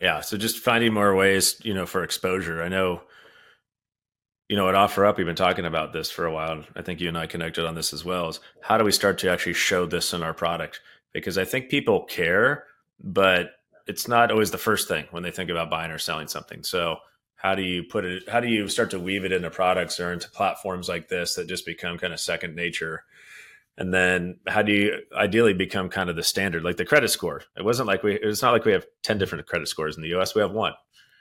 Yeah. 0.00 0.20
So 0.20 0.36
just 0.36 0.58
finding 0.58 0.94
more 0.94 1.14
ways, 1.14 1.56
you 1.62 1.74
know, 1.74 1.86
for 1.86 2.02
exposure. 2.02 2.62
I 2.62 2.68
know, 2.68 3.02
you 4.48 4.56
know, 4.56 4.68
at 4.68 4.74
OfferUp, 4.74 5.16
we've 5.16 5.26
been 5.26 5.36
talking 5.36 5.66
about 5.66 5.92
this 5.92 6.10
for 6.10 6.24
a 6.24 6.32
while. 6.32 6.64
I 6.74 6.82
think 6.82 7.00
you 7.00 7.08
and 7.08 7.18
I 7.18 7.26
connected 7.26 7.66
on 7.66 7.74
this 7.74 7.92
as 7.92 8.04
well. 8.04 8.28
Is 8.28 8.40
how 8.62 8.78
do 8.78 8.84
we 8.84 8.92
start 8.92 9.18
to 9.18 9.30
actually 9.30 9.52
show 9.52 9.86
this 9.86 10.12
in 10.12 10.22
our 10.22 10.34
product? 10.34 10.80
Because 11.12 11.36
I 11.36 11.44
think 11.44 11.68
people 11.68 12.04
care, 12.04 12.64
but 12.98 13.59
it's 13.86 14.08
not 14.08 14.30
always 14.30 14.50
the 14.50 14.58
first 14.58 14.88
thing 14.88 15.06
when 15.10 15.22
they 15.22 15.30
think 15.30 15.50
about 15.50 15.70
buying 15.70 15.90
or 15.90 15.98
selling 15.98 16.28
something. 16.28 16.62
So 16.62 16.96
how 17.34 17.54
do 17.54 17.62
you 17.62 17.82
put 17.82 18.04
it 18.04 18.28
how 18.28 18.40
do 18.40 18.48
you 18.48 18.68
start 18.68 18.90
to 18.90 19.00
weave 19.00 19.24
it 19.24 19.32
into 19.32 19.50
products 19.50 19.98
or 19.98 20.12
into 20.12 20.30
platforms 20.30 20.88
like 20.88 21.08
this 21.08 21.34
that 21.34 21.48
just 21.48 21.66
become 21.66 21.98
kind 21.98 22.12
of 22.12 22.20
second 22.20 22.54
nature? 22.54 23.04
And 23.78 23.94
then 23.94 24.38
how 24.46 24.62
do 24.62 24.72
you 24.72 24.98
ideally 25.14 25.54
become 25.54 25.88
kind 25.88 26.10
of 26.10 26.16
the 26.16 26.22
standard 26.22 26.62
like 26.64 26.76
the 26.76 26.84
credit 26.84 27.08
score? 27.08 27.42
It 27.56 27.64
wasn't 27.64 27.88
like 27.88 28.02
we 28.02 28.14
it's 28.14 28.42
not 28.42 28.52
like 28.52 28.64
we 28.64 28.72
have 28.72 28.86
10 29.02 29.18
different 29.18 29.46
credit 29.46 29.68
scores 29.68 29.96
in 29.96 30.02
the 30.02 30.08
us 30.08 30.34
we 30.34 30.42
have 30.42 30.52
one. 30.52 30.74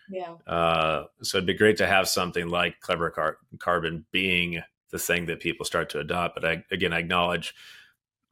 Yeah. 0.09 0.33
Uh, 0.47 1.05
so 1.21 1.37
it'd 1.37 1.45
be 1.47 1.53
great 1.53 1.77
to 1.77 1.87
have 1.87 2.09
something 2.09 2.47
like 2.47 2.79
clever 2.81 3.11
Car- 3.11 3.37
carbon 3.59 4.05
being 4.11 4.63
the 4.91 4.99
thing 4.99 5.27
that 5.27 5.39
people 5.39 5.65
start 5.65 5.89
to 5.91 5.99
adopt 5.99 6.35
but 6.35 6.45
I, 6.45 6.63
again 6.71 6.93
i 6.93 6.99
acknowledge 6.99 7.53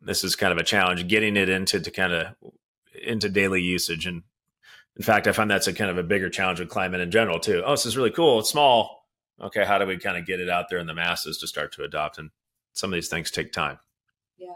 this 0.01 0.23
is 0.23 0.35
kind 0.35 0.51
of 0.51 0.57
a 0.57 0.63
challenge 0.63 1.07
getting 1.07 1.37
it 1.37 1.49
into 1.49 1.79
to 1.79 1.91
kind 1.91 2.13
of 2.13 2.27
into 3.03 3.29
daily 3.29 3.61
usage 3.61 4.05
and 4.05 4.23
in 4.97 5.03
fact, 5.03 5.27
I 5.27 5.31
find 5.31 5.49
that's 5.49 5.67
a 5.67 5.73
kind 5.73 5.91
of 5.91 5.97
a 5.99 6.03
bigger 6.03 6.29
challenge 6.29 6.59
with 6.59 6.69
climate 6.69 7.01
in 7.01 7.11
general 7.11 7.39
too. 7.39 7.61
Oh, 7.63 7.71
this 7.71 7.85
is 7.85 7.95
really 7.95 8.09
cool. 8.09 8.39
It's 8.39 8.49
small. 8.49 9.05
Okay, 9.39 9.63
how 9.63 9.77
do 9.77 9.85
we 9.85 9.97
kind 9.97 10.17
of 10.17 10.25
get 10.25 10.39
it 10.39 10.49
out 10.49 10.65
there 10.69 10.79
in 10.79 10.87
the 10.87 10.95
masses 10.95 11.37
to 11.37 11.47
start 11.47 11.71
to 11.73 11.83
adopt? 11.83 12.17
And 12.17 12.31
some 12.73 12.91
of 12.91 12.95
these 12.95 13.07
things 13.07 13.29
take 13.29 13.51
time. 13.51 13.77
Yeah. 14.37 14.55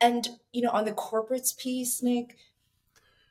And, 0.00 0.26
you 0.52 0.62
know, 0.62 0.70
on 0.70 0.86
the 0.86 0.92
corporates 0.92 1.56
piece, 1.56 2.02
Nick, 2.02 2.38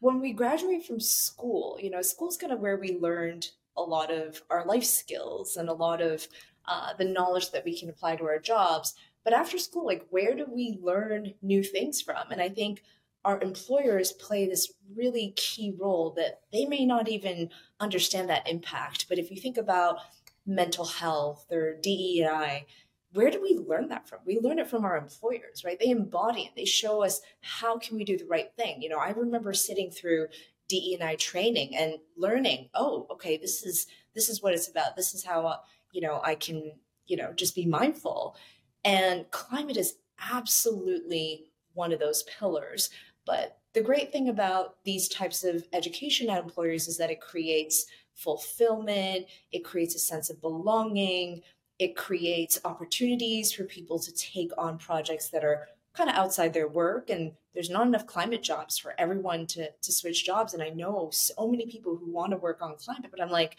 when 0.02 0.22
we 0.22 0.32
graduate 0.32 0.86
from 0.86 1.00
school, 1.00 1.80
you 1.82 1.90
know, 1.90 2.04
school's 2.04 2.38
kind 2.38 2.54
of 2.54 2.60
where 2.60 2.78
we 2.78 3.00
learned 3.00 3.50
a 3.76 3.82
lot 3.82 4.12
of 4.12 4.44
our 4.52 4.66
life 4.66 4.84
skills 4.84 5.58
and 5.58 5.68
a 5.68 5.74
lot 5.74 6.00
of 6.00 6.28
uh, 6.68 6.94
the 7.00 7.06
knowledge 7.06 7.50
that 7.52 7.66
we 7.66 7.78
can 7.78 7.90
apply 7.90 8.16
to 8.18 8.26
our 8.26 8.38
jobs. 8.38 8.94
But 9.24 9.34
after 9.34 9.58
school, 9.58 9.88
like, 9.88 10.06
where 10.12 10.36
do 10.36 10.46
we 10.48 10.78
learn 10.80 11.34
new 11.42 11.64
things 11.64 12.02
from? 12.02 12.32
And 12.32 12.40
I 12.40 12.50
think 12.50 12.84
our 13.26 13.42
employers 13.42 14.12
play 14.14 14.48
this 14.48 14.72
really 14.96 15.34
key 15.36 15.76
role 15.80 16.12
that 16.18 16.42
they 16.52 16.66
may 16.66 16.86
not 16.86 17.10
even 17.10 17.50
understand 17.80 18.30
that 18.30 18.48
impact. 18.48 19.08
But 19.10 19.20
if 19.20 19.30
you 19.30 19.38
think 19.38 19.58
about 19.58 19.98
mental 20.46 20.86
health 20.86 21.46
or 21.52 21.76
DEI, 21.82 22.66
where 23.14 23.32
do 23.32 23.42
we 23.42 23.58
learn 23.58 23.90
that 23.90 24.08
from? 24.08 24.20
We 24.26 24.40
learn 24.40 24.60
it 24.60 24.70
from 24.70 24.86
our 24.86 24.98
employers, 24.98 25.64
right? 25.66 25.80
They 25.80 25.90
embody 25.90 26.44
it. 26.44 26.52
They 26.56 26.66
show 26.66 27.04
us 27.04 27.22
how 27.42 27.78
can 27.78 27.98
we 27.98 28.04
do 28.04 28.18
the 28.18 28.26
right 28.26 28.52
thing. 28.56 28.82
You 28.82 28.90
know, 28.90 29.00
I 29.00 29.12
remember 29.12 29.54
sitting 29.54 29.90
through 29.90 30.28
DEI 30.68 31.16
training 31.18 31.76
and 31.76 31.96
learning, 32.16 32.70
oh, 32.76 33.08
okay, 33.12 33.38
this 33.38 33.64
is 33.64 33.88
this 34.14 34.30
is 34.30 34.42
what 34.42 34.54
it's 34.54 34.70
about. 34.70 34.96
This 34.96 35.14
is 35.14 35.24
how 35.24 35.60
you 35.92 36.02
know 36.02 36.22
I 36.24 36.36
can 36.36 36.74
you 37.08 37.18
know 37.18 37.34
just 37.34 37.56
be 37.56 37.66
mindful. 37.66 38.38
And 38.86 39.30
climate 39.32 39.78
is 39.78 39.96
absolutely 40.32 41.46
one 41.74 41.92
of 41.92 42.00
those 42.00 42.24
pillars. 42.24 42.90
But 43.30 43.60
the 43.74 43.82
great 43.82 44.12
thing 44.12 44.30
about 44.30 44.84
these 44.86 45.08
types 45.08 45.44
of 45.44 45.64
education 45.72 46.32
at 46.32 46.42
employers 46.42 46.88
is 46.88 46.98
that 46.98 47.12
it 47.12 47.22
creates 47.22 47.86
fulfillment, 48.16 49.28
it 49.52 49.64
creates 49.64 49.94
a 49.94 50.00
sense 50.00 50.32
of 50.32 50.42
belonging, 50.42 51.44
it 51.78 51.96
creates 51.96 52.60
opportunities 52.66 53.54
for 53.54 53.66
people 53.66 54.00
to 54.00 54.12
take 54.14 54.50
on 54.58 54.80
projects 54.80 55.30
that 55.30 55.44
are 55.44 55.68
kind 55.94 56.10
of 56.10 56.16
outside 56.16 56.54
their 56.54 56.68
work 56.68 57.12
and 57.12 57.34
there's 57.54 57.70
not 57.70 57.86
enough 57.86 58.08
climate 58.08 58.42
jobs 58.42 58.80
for 58.80 58.96
everyone 58.98 59.46
to 59.46 59.70
to 59.82 59.92
switch 59.92 60.26
jobs. 60.26 60.56
And 60.56 60.64
i 60.64 60.70
know 60.70 61.10
so 61.12 61.48
many 61.48 61.68
people 61.68 61.98
who 61.98 62.12
want 62.12 62.32
to 62.32 62.38
work 62.38 62.62
on 62.62 62.78
climate 62.78 63.12
but 63.12 63.22
i'm 63.22 63.30
like 63.30 63.58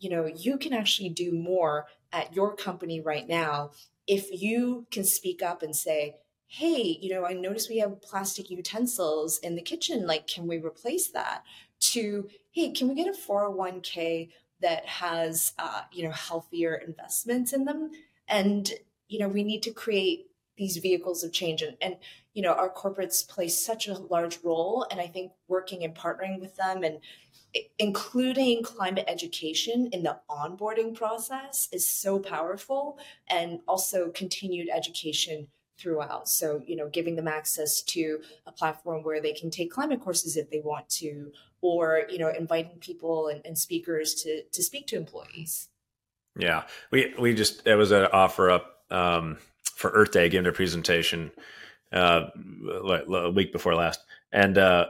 you 0.00 0.10
know 0.10 0.26
you 0.26 0.58
can 0.58 0.74
actually 0.74 1.08
do 1.08 1.32
more 1.32 1.86
at 2.12 2.34
your 2.34 2.54
company 2.54 3.00
right 3.00 3.26
now 3.26 3.70
if 4.06 4.42
you 4.42 4.86
can 4.90 5.04
speak 5.04 5.42
up 5.42 5.62
and 5.62 5.74
say 5.74 6.16
hey, 6.48 6.98
you 7.00 7.10
know, 7.10 7.26
I 7.26 7.34
noticed 7.34 7.68
we 7.68 7.78
have 7.78 8.00
plastic 8.00 8.50
utensils 8.50 9.38
in 9.38 9.54
the 9.54 9.62
kitchen. 9.62 10.06
Like, 10.06 10.26
can 10.26 10.46
we 10.46 10.56
replace 10.56 11.08
that? 11.08 11.44
To, 11.80 12.28
hey, 12.50 12.70
can 12.70 12.88
we 12.88 12.94
get 12.94 13.06
a 13.06 13.12
401k 13.12 14.30
that 14.60 14.86
has, 14.86 15.52
uh, 15.58 15.82
you 15.92 16.04
know, 16.04 16.10
healthier 16.10 16.74
investments 16.74 17.52
in 17.52 17.66
them? 17.66 17.90
And, 18.26 18.72
you 19.08 19.18
know, 19.18 19.28
we 19.28 19.44
need 19.44 19.62
to 19.64 19.72
create 19.72 20.30
these 20.56 20.78
vehicles 20.78 21.22
of 21.22 21.32
change. 21.32 21.60
And, 21.60 21.76
and, 21.82 21.96
you 22.32 22.42
know, 22.42 22.54
our 22.54 22.70
corporates 22.70 23.28
play 23.28 23.48
such 23.48 23.86
a 23.86 23.98
large 23.98 24.38
role. 24.42 24.86
And 24.90 25.00
I 25.00 25.06
think 25.06 25.32
working 25.48 25.84
and 25.84 25.94
partnering 25.94 26.40
with 26.40 26.56
them 26.56 26.82
and 26.82 26.98
including 27.78 28.62
climate 28.62 29.04
education 29.06 29.90
in 29.92 30.02
the 30.02 30.18
onboarding 30.30 30.94
process 30.94 31.68
is 31.72 31.86
so 31.86 32.18
powerful. 32.18 32.98
And 33.28 33.60
also 33.68 34.10
continued 34.10 34.70
education 34.74 35.48
throughout. 35.78 36.28
So, 36.28 36.62
you 36.66 36.76
know, 36.76 36.88
giving 36.88 37.16
them 37.16 37.28
access 37.28 37.82
to 37.82 38.20
a 38.46 38.52
platform 38.52 39.02
where 39.02 39.20
they 39.20 39.32
can 39.32 39.50
take 39.50 39.70
climate 39.70 40.00
courses 40.00 40.36
if 40.36 40.50
they 40.50 40.60
want 40.60 40.88
to, 40.90 41.32
or, 41.60 42.02
you 42.10 42.18
know, 42.18 42.28
inviting 42.28 42.78
people 42.78 43.28
and, 43.28 43.40
and 43.44 43.56
speakers 43.56 44.14
to, 44.22 44.42
to 44.42 44.62
speak 44.62 44.86
to 44.88 44.96
employees. 44.96 45.68
Yeah. 46.36 46.64
We, 46.90 47.14
we 47.18 47.34
just, 47.34 47.66
it 47.66 47.76
was 47.76 47.90
an 47.90 48.06
OfferUp 48.12 48.62
um, 48.90 49.38
for 49.74 49.90
Earth 49.90 50.12
Day, 50.12 50.28
giving 50.28 50.48
a 50.48 50.52
presentation 50.52 51.30
uh, 51.92 52.26
a 52.34 53.30
week 53.30 53.52
before 53.52 53.74
last. 53.74 54.00
And, 54.32 54.58
uh, 54.58 54.86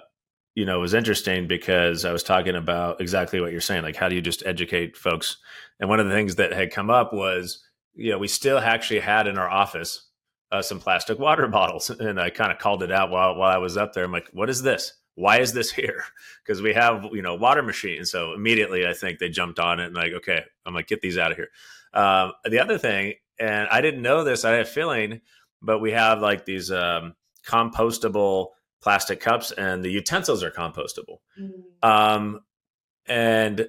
you 0.55 0.67
know, 0.67 0.79
it 0.79 0.81
was 0.81 0.95
interesting 0.95 1.47
because 1.47 2.05
I 2.05 2.13
was 2.13 2.25
talking 2.25 2.57
about 2.57 3.01
exactly 3.01 3.41
what 3.41 3.53
you're 3.53 3.61
saying. 3.61 3.85
Like, 3.85 3.95
how 3.95 4.09
do 4.09 4.17
you 4.17 4.21
just 4.21 4.45
educate 4.45 4.97
folks? 4.97 5.37
And 5.79 5.89
one 5.89 6.01
of 6.01 6.07
the 6.07 6.13
things 6.13 6.35
that 6.35 6.53
had 6.53 6.73
come 6.73 6.91
up 6.91 7.13
was, 7.13 7.65
you 7.95 8.11
know, 8.11 8.19
we 8.19 8.29
still 8.29 8.59
actually 8.59 9.01
had 9.01 9.27
in 9.29 9.39
our 9.39 9.49
office 9.49 10.08
uh, 10.51 10.63
some 10.63 10.81
plastic 10.81 11.19
water 11.19 11.47
bottles, 11.49 11.91
and 11.91 12.21
I 12.21 12.31
kind 12.31 12.53
of 12.53 12.59
called 12.59 12.83
it 12.83 12.93
out 12.93 13.11
while 13.11 13.35
while 13.35 13.51
I 13.51 13.59
was 13.59 13.77
up 13.77 13.93
there. 13.93 14.05
I'm 14.05 14.13
like, 14.13 14.29
"What 14.33 14.51
is 14.51 14.63
this? 14.63 14.95
Why 15.15 15.41
is 15.41 15.53
this 15.53 15.71
here?" 15.81 16.05
Because 16.45 16.63
we 16.63 16.75
have 16.75 17.07
you 17.13 17.23
know 17.23 17.35
water 17.35 17.63
machines. 17.63 18.11
So 18.11 18.33
immediately, 18.35 18.87
I 18.87 18.93
think 18.93 19.19
they 19.19 19.29
jumped 19.29 19.59
on 19.59 19.81
it 19.81 19.87
and 19.87 19.95
like, 19.95 20.13
"Okay," 20.13 20.43
I'm 20.67 20.75
like, 20.75 20.89
"Get 20.89 21.01
these 21.01 21.19
out 21.19 21.31
of 21.31 21.37
here." 21.37 21.51
Um, 21.95 22.33
the 22.45 22.61
other 22.61 22.79
thing, 22.79 23.15
and 23.39 23.69
I 23.71 23.81
didn't 23.81 24.03
know 24.03 24.25
this, 24.25 24.45
I 24.45 24.53
had 24.53 24.61
a 24.61 24.65
feeling, 24.65 25.21
but 25.63 25.79
we 25.79 25.93
have 25.93 26.21
like 26.21 26.45
these 26.45 26.71
um, 26.71 27.15
compostable 27.47 28.49
plastic 28.83 29.21
cups, 29.21 29.53
and 29.53 29.85
the 29.85 29.91
utensils 29.91 30.43
are 30.43 30.51
compostable. 30.51 31.19
Mm. 31.41 31.63
Um, 31.83 32.41
and 33.07 33.69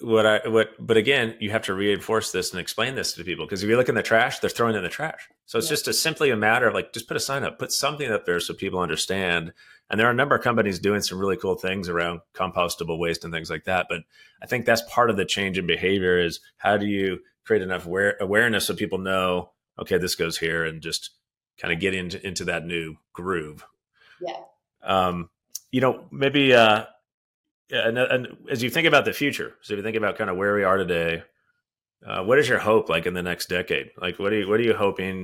what 0.00 0.26
I 0.26 0.46
what 0.48 0.70
but 0.78 0.96
again, 0.96 1.36
you 1.40 1.50
have 1.50 1.62
to 1.62 1.74
reinforce 1.74 2.30
this 2.30 2.50
and 2.50 2.60
explain 2.60 2.94
this 2.94 3.14
to 3.14 3.24
people 3.24 3.46
because 3.46 3.62
if 3.62 3.68
you 3.68 3.76
look 3.76 3.88
in 3.88 3.94
the 3.94 4.02
trash, 4.02 4.38
they're 4.38 4.50
throwing 4.50 4.76
in 4.76 4.82
the 4.82 4.88
trash. 4.88 5.28
So 5.46 5.58
it's 5.58 5.68
yeah. 5.68 5.72
just 5.72 5.88
a 5.88 5.92
simply 5.92 6.30
a 6.30 6.36
matter 6.36 6.68
of 6.68 6.74
like 6.74 6.92
just 6.92 7.08
put 7.08 7.16
a 7.16 7.20
sign 7.20 7.44
up, 7.44 7.58
put 7.58 7.72
something 7.72 8.10
up 8.10 8.26
there 8.26 8.40
so 8.40 8.52
people 8.52 8.80
understand. 8.80 9.52
And 9.88 9.98
there 9.98 10.06
are 10.06 10.12
a 10.12 10.14
number 10.14 10.34
of 10.34 10.42
companies 10.42 10.80
doing 10.80 11.00
some 11.00 11.18
really 11.18 11.36
cool 11.36 11.54
things 11.54 11.88
around 11.88 12.20
compostable 12.34 12.98
waste 12.98 13.24
and 13.24 13.32
things 13.32 13.48
like 13.48 13.64
that. 13.64 13.86
But 13.88 14.02
I 14.42 14.46
think 14.46 14.66
that's 14.66 14.82
part 14.82 15.10
of 15.10 15.16
the 15.16 15.24
change 15.24 15.58
in 15.58 15.66
behavior 15.66 16.18
is 16.18 16.40
how 16.56 16.76
do 16.76 16.86
you 16.86 17.20
create 17.44 17.62
enough 17.62 17.86
aware, 17.86 18.16
awareness 18.20 18.66
so 18.66 18.74
people 18.74 18.98
know, 18.98 19.50
okay, 19.78 19.96
this 19.96 20.16
goes 20.16 20.36
here 20.36 20.64
and 20.64 20.82
just 20.82 21.10
kind 21.58 21.72
of 21.72 21.80
get 21.80 21.94
into 21.94 22.24
into 22.26 22.44
that 22.44 22.66
new 22.66 22.96
groove. 23.12 23.64
Yeah. 24.20 24.40
Um, 24.82 25.30
you 25.70 25.80
know, 25.80 26.04
maybe 26.10 26.52
uh 26.52 26.84
yeah, 27.70 27.88
and, 27.88 27.98
and 27.98 28.28
as 28.50 28.62
you 28.62 28.70
think 28.70 28.86
about 28.86 29.04
the 29.04 29.12
future, 29.12 29.54
so 29.62 29.74
if 29.74 29.78
you 29.78 29.82
think 29.82 29.96
about 29.96 30.16
kind 30.16 30.30
of 30.30 30.36
where 30.36 30.54
we 30.54 30.62
are 30.62 30.76
today, 30.76 31.22
uh, 32.06 32.22
what 32.22 32.38
is 32.38 32.48
your 32.48 32.58
hope 32.58 32.88
like 32.88 33.06
in 33.06 33.14
the 33.14 33.22
next 33.22 33.48
decade? 33.48 33.90
Like, 34.00 34.18
what 34.18 34.32
are 34.32 34.38
you 34.38 34.48
what 34.48 34.60
are 34.60 34.64
you 34.64 34.74
hoping? 34.74 35.22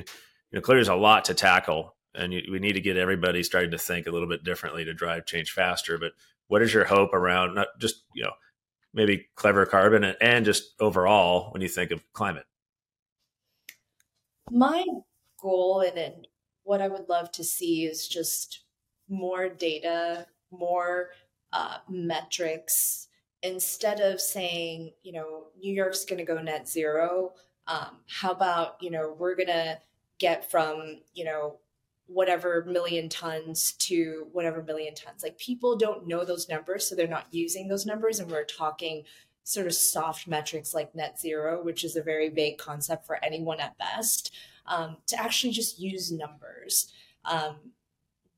You 0.51 0.59
know, 0.59 0.61
clearly 0.61 0.79
there's 0.79 0.89
a 0.89 0.95
lot 0.95 1.25
to 1.27 1.35
tackle, 1.35 1.95
and 2.15 2.33
you, 2.33 2.43
we 2.51 2.59
need 2.59 2.73
to 2.73 2.81
get 2.81 2.97
everybody 2.97 3.43
starting 3.43 3.71
to 3.71 3.79
think 3.79 4.07
a 4.07 4.11
little 4.11 4.29
bit 4.29 4.43
differently 4.43 4.85
to 4.85 4.93
drive 4.93 5.27
change 5.27 5.53
faster. 5.53 5.99
But 5.99 6.13
what 6.49 6.63
is 6.63 6.75
your 6.75 6.85
hope 6.85 7.15
around 7.15 7.55
not 7.55 7.69
just 7.79 8.03
you 8.15 8.25
know 8.25 8.33
maybe 8.93 9.27
clever 9.37 9.65
carbon 9.65 10.03
and, 10.03 10.17
and 10.21 10.45
just 10.45 10.75
overall 10.81 11.53
when 11.53 11.63
you 11.63 11.69
think 11.69 11.93
of 11.93 12.03
climate? 12.13 12.45
My 14.51 14.85
goal 15.41 15.81
and, 15.81 15.97
and 15.97 16.27
what 16.65 16.83
I 16.83 16.89
would 16.89 17.09
love 17.09 17.31
to 17.33 17.45
see 17.45 17.85
is 17.85 18.09
just 18.09 18.65
more 19.09 19.49
data, 19.49 20.27
more 20.51 21.11
uh, 21.53 21.79
metrics 21.89 23.09
instead 23.43 24.01
of 24.01 24.21
saying, 24.21 24.93
you 25.03 25.13
know, 25.13 25.45
New 25.61 25.73
York's 25.73 26.05
going 26.05 26.19
to 26.19 26.25
go 26.25 26.41
net 26.41 26.69
zero. 26.69 27.33
Um, 27.67 27.99
how 28.09 28.31
about, 28.33 28.77
you 28.81 28.91
know, 28.91 29.15
we're 29.19 29.37
going 29.37 29.49
to 29.49 29.79
get 30.19 30.51
from, 30.51 31.01
you 31.15 31.25
know, 31.25 31.59
whatever 32.07 32.65
million 32.67 33.09
tons 33.09 33.73
to 33.79 34.27
whatever 34.33 34.63
million 34.63 34.95
tons. 34.95 35.23
Like 35.23 35.39
people 35.39 35.77
don't 35.77 36.07
know 36.07 36.25
those 36.25 36.49
numbers, 36.49 36.87
so 36.89 36.95
they're 36.95 37.09
not 37.09 37.27
using 37.31 37.69
those 37.69 37.87
numbers. 37.87 38.21
And 38.21 38.31
we're 38.31 38.45
talking 38.45 39.05
sort 39.45 39.67
of 39.67 39.75
soft 39.75 40.29
metrics 40.29 40.75
like 40.75 40.95
net 40.95 41.19
zero, 41.19 41.63
which 41.65 41.85
is 41.85 41.97
a 41.97 42.03
very 42.03 42.29
vague 42.29 42.59
concept 42.59 43.07
for 43.07 43.25
anyone 43.25 43.61
at 43.61 43.79
best. 43.79 44.33
um, 44.67 44.97
to 45.09 45.21
actually 45.21 45.53
just 45.53 45.79
use 45.79 46.13
numbers, 46.13 46.93
um, 47.25 47.57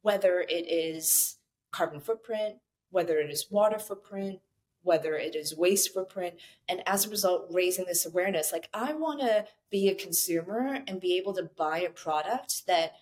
whether 0.03 0.41
it 0.41 0.67
is 0.71 1.37
carbon 1.71 2.01
footprint, 2.01 2.57
whether 2.95 3.19
it 3.19 3.29
is 3.29 3.51
water 3.51 3.79
footprint, 3.79 4.39
whether 4.83 5.17
it 5.17 5.35
is 5.35 5.57
waste 5.57 5.93
footprint, 5.93 6.35
and 6.69 6.81
as 6.87 7.05
a 7.05 7.11
result, 7.11 7.49
raising 7.51 7.87
this 7.87 8.07
awareness. 8.07 8.53
Like, 8.53 8.69
I 8.73 8.93
want 8.93 9.21
to 9.21 9.47
be 9.69 9.89
a 9.89 9.95
consumer 9.97 10.79
and 10.87 11.01
be 11.01 11.17
able 11.17 11.33
to 11.35 11.51
buy 11.57 11.81
a 11.81 11.91
product 11.91 12.67
that 12.69 12.93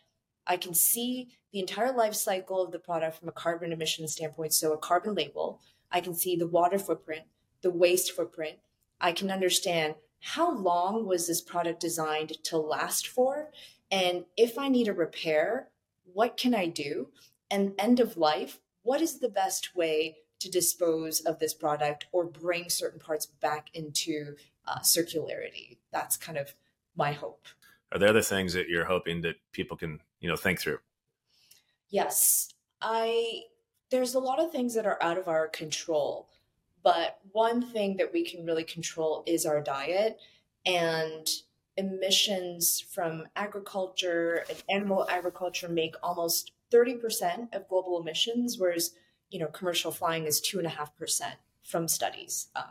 I 0.47 0.57
can 0.57 0.73
see 0.73 1.29
the 1.53 1.61
entire 1.61 1.93
life 1.93 2.15
cycle 2.15 2.63
of 2.63 2.73
the 2.73 2.79
product 2.79 3.19
from 3.19 3.29
a 3.29 3.33
carbon 3.33 3.71
emission 3.71 4.09
standpoint. 4.09 4.55
So, 4.55 4.73
a 4.73 4.79
carbon 4.79 5.15
label, 5.15 5.61
I 5.91 6.01
can 6.01 6.15
see 6.15 6.37
the 6.37 6.47
water 6.47 6.79
footprint, 6.79 7.25
the 7.61 7.71
waste 7.71 8.13
footprint. 8.13 8.57
I 8.99 9.13
can 9.13 9.31
understand 9.31 9.97
how 10.21 10.57
long 10.57 11.07
was 11.07 11.27
this 11.27 11.43
product 11.43 11.81
designed 11.81 12.43
to 12.45 12.57
last 12.57 13.09
for? 13.09 13.51
And 13.91 14.25
if 14.39 14.57
I 14.57 14.69
need 14.69 14.89
a 14.89 14.95
repair, 14.95 15.69
what 16.15 16.39
can 16.39 16.55
I 16.55 16.69
do? 16.69 17.09
And 17.51 17.75
end 17.79 18.01
of 18.01 18.17
life, 18.17 18.61
what 18.83 19.01
is 19.01 19.19
the 19.19 19.29
best 19.29 19.75
way 19.75 20.17
to 20.41 20.51
dispose 20.51 21.21
of 21.21 21.39
this 21.39 21.55
product 21.55 22.07
or 22.13 22.25
bring 22.25 22.69
certain 22.69 22.99
parts 22.99 23.27
back 23.27 23.69
into 23.75 24.35
uh, 24.67 24.81
circularity? 24.81 25.79
That's 25.93 26.17
kind 26.17 26.39
of 26.39 26.55
my 26.97 27.13
hope. 27.13 27.47
Are 27.93 27.99
there 27.99 28.09
other 28.09 28.23
things 28.23 28.53
that 28.55 28.69
you're 28.69 28.87
hoping 28.87 29.21
that 29.23 29.37
people 29.53 29.77
can, 29.77 30.01
you 30.21 30.29
know, 30.29 30.37
think 30.37 30.61
through? 30.61 30.79
Yes, 31.91 32.53
I. 32.81 33.43
There's 33.91 34.15
a 34.15 34.21
lot 34.21 34.43
of 34.43 34.51
things 34.51 34.75
that 34.75 34.87
are 34.87 34.97
out 35.03 35.19
of 35.19 35.29
our 35.29 35.49
control, 35.49 36.31
but 36.83 37.19
one 37.33 37.61
thing 37.61 37.99
that 37.99 38.11
we 38.11 38.25
can 38.25 38.47
really 38.47 38.65
control 38.65 39.23
is 39.27 39.45
our 39.45 39.61
diet 39.61 40.19
and 40.65 41.29
emissions 41.77 42.81
from 42.81 43.25
agriculture 43.37 44.45
and 44.49 44.63
animal 44.71 45.07
agriculture 45.11 45.69
make 45.69 45.95
almost 46.03 46.53
30% 46.73 47.55
of 47.55 47.69
global 47.69 48.01
emissions, 48.01 48.59
whereas 48.59 48.95
you 49.31 49.39
know 49.39 49.47
commercial 49.47 49.91
flying 49.91 50.27
is 50.27 50.41
two 50.41 50.59
and 50.59 50.67
a 50.67 50.71
half 50.71 50.97
percent 50.97 51.37
from 51.63 51.89
studies. 51.89 52.49
Um, 52.57 52.65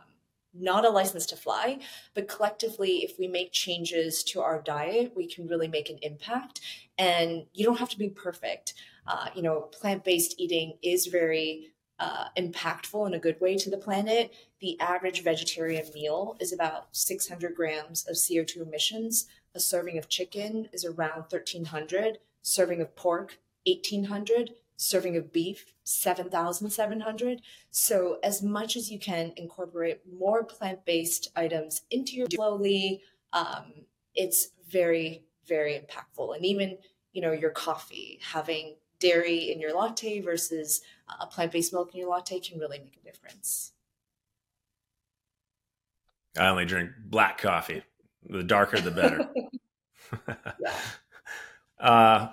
not 0.54 0.84
a 0.84 0.90
license 0.90 1.26
to 1.26 1.36
fly, 1.36 1.78
but 2.14 2.28
collectively, 2.28 2.98
if 2.98 3.18
we 3.18 3.26
make 3.26 3.52
changes 3.52 4.22
to 4.24 4.40
our 4.40 4.60
diet, 4.60 5.12
we 5.16 5.26
can 5.26 5.46
really 5.46 5.68
make 5.68 5.88
an 5.88 5.98
impact. 6.02 6.60
And 6.98 7.46
you 7.54 7.64
don't 7.64 7.78
have 7.78 7.88
to 7.90 7.98
be 7.98 8.10
perfect. 8.10 8.74
Uh, 9.06 9.28
you 9.34 9.42
know, 9.42 9.62
plant 9.62 10.04
based 10.04 10.34
eating 10.38 10.74
is 10.82 11.06
very 11.06 11.72
uh, 11.98 12.26
impactful 12.36 13.06
in 13.06 13.14
a 13.14 13.18
good 13.18 13.40
way 13.40 13.56
to 13.56 13.70
the 13.70 13.76
planet. 13.76 14.34
The 14.60 14.78
average 14.80 15.22
vegetarian 15.22 15.86
meal 15.94 16.36
is 16.40 16.52
about 16.52 16.88
600 16.92 17.54
grams 17.54 18.06
of 18.06 18.16
CO2 18.16 18.66
emissions. 18.66 19.26
A 19.54 19.60
serving 19.60 19.98
of 19.98 20.08
chicken 20.08 20.68
is 20.72 20.84
around 20.84 21.26
1300. 21.30 22.18
Serving 22.42 22.80
of 22.80 22.94
pork, 22.96 23.38
1800 23.66 24.50
serving 24.76 25.16
of 25.16 25.32
beef 25.32 25.74
7700 25.84 27.40
so 27.70 28.18
as 28.24 28.42
much 28.42 28.76
as 28.76 28.90
you 28.90 28.98
can 28.98 29.32
incorporate 29.36 30.00
more 30.18 30.42
plant-based 30.42 31.30
items 31.36 31.82
into 31.90 32.16
your 32.16 32.26
slowly 32.32 33.00
um, 33.32 33.72
it's 34.14 34.48
very 34.68 35.24
very 35.46 35.74
impactful. 35.74 36.34
And 36.36 36.44
even 36.44 36.78
you 37.12 37.22
know 37.22 37.32
your 37.32 37.50
coffee 37.50 38.18
having 38.22 38.76
dairy 38.98 39.50
in 39.50 39.60
your 39.60 39.74
latte 39.74 40.20
versus 40.20 40.80
a 41.20 41.26
plant-based 41.26 41.72
milk 41.72 41.92
in 41.92 42.00
your 42.00 42.08
latte 42.08 42.40
can 42.40 42.58
really 42.58 42.78
make 42.78 42.96
a 42.96 43.04
difference. 43.04 43.72
I 46.38 46.48
only 46.48 46.64
drink 46.64 46.90
black 47.04 47.38
coffee. 47.38 47.82
The 48.28 48.42
darker 48.42 48.80
the 48.80 48.90
better. 48.90 49.28
Yeah. 50.60 50.74
uh, 51.80 52.28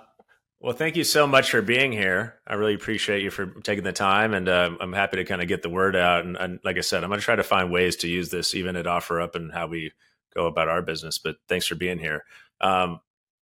well, 0.60 0.74
thank 0.74 0.94
you 0.94 1.04
so 1.04 1.26
much 1.26 1.50
for 1.50 1.62
being 1.62 1.90
here. 1.90 2.34
I 2.46 2.54
really 2.54 2.74
appreciate 2.74 3.22
you 3.22 3.30
for 3.30 3.46
taking 3.62 3.82
the 3.82 3.92
time, 3.92 4.34
and 4.34 4.46
uh, 4.46 4.70
I'm 4.78 4.92
happy 4.92 5.16
to 5.16 5.24
kind 5.24 5.40
of 5.40 5.48
get 5.48 5.62
the 5.62 5.70
word 5.70 5.96
out. 5.96 6.26
And, 6.26 6.36
and 6.36 6.60
like 6.62 6.76
I 6.76 6.82
said, 6.82 7.02
I'm 7.02 7.08
going 7.08 7.18
to 7.18 7.24
try 7.24 7.36
to 7.36 7.42
find 7.42 7.72
ways 7.72 7.96
to 7.96 8.08
use 8.08 8.28
this, 8.28 8.54
even 8.54 8.76
at 8.76 8.84
OfferUp 8.84 9.34
and 9.34 9.50
how 9.50 9.68
we 9.68 9.92
go 10.34 10.46
about 10.46 10.68
our 10.68 10.82
business. 10.82 11.16
But 11.16 11.36
thanks 11.48 11.66
for 11.66 11.76
being 11.76 11.98
here. 11.98 12.24
Um, 12.60 13.00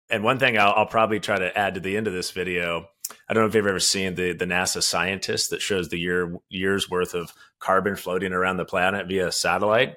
and 0.10 0.26
one 0.26 0.40
thing 0.40 0.58
I'll, 0.58 0.74
I'll, 0.76 0.86
probably 0.86 1.22
try 1.22 1.40
to 1.40 1.58
add 1.58 1.76
to 1.76 1.80
the 1.80 1.96
end 1.96 2.08
of 2.08 2.14
this 2.14 2.32
video. 2.32 2.90
I 3.30 3.34
don't 3.34 3.44
know 3.44 3.48
if 3.48 3.56
you've 3.56 3.66
ever 3.66 3.80
seen 3.80 4.16
the 4.16 4.34
the 4.34 4.46
NASA 4.46 4.84
scientist 4.84 5.52
that 5.52 5.62
shows 5.62 5.90
the 5.90 6.00
year 6.00 6.38
years 6.50 6.90
worth 6.90 7.14
of 7.14 7.34
carbon 7.60 7.96
floating 7.96 8.34
around 8.34 8.58
the 8.58 8.66
planet 8.66 9.08
via 9.08 9.32
satellite 9.32 9.96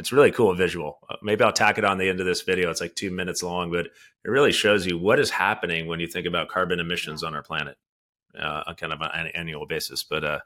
it's 0.00 0.12
really 0.12 0.32
cool 0.32 0.54
visual. 0.54 0.98
Uh, 1.10 1.16
maybe 1.22 1.44
I'll 1.44 1.52
tack 1.52 1.76
it 1.76 1.84
on 1.84 1.98
the 1.98 2.08
end 2.08 2.20
of 2.20 2.26
this 2.26 2.40
video. 2.40 2.70
It's 2.70 2.80
like 2.80 2.94
two 2.94 3.10
minutes 3.10 3.42
long, 3.42 3.70
but 3.70 3.86
it 3.86 4.30
really 4.30 4.50
shows 4.50 4.86
you 4.86 4.96
what 4.96 5.20
is 5.20 5.28
happening 5.28 5.86
when 5.86 6.00
you 6.00 6.06
think 6.06 6.26
about 6.26 6.48
carbon 6.48 6.80
emissions 6.80 7.22
on 7.22 7.34
our 7.34 7.42
planet 7.42 7.76
uh, 8.36 8.62
on 8.66 8.76
kind 8.76 8.94
of 8.94 9.00
an 9.02 9.26
annual 9.34 9.66
basis. 9.66 10.02
But 10.02 10.24
uh, 10.24 10.38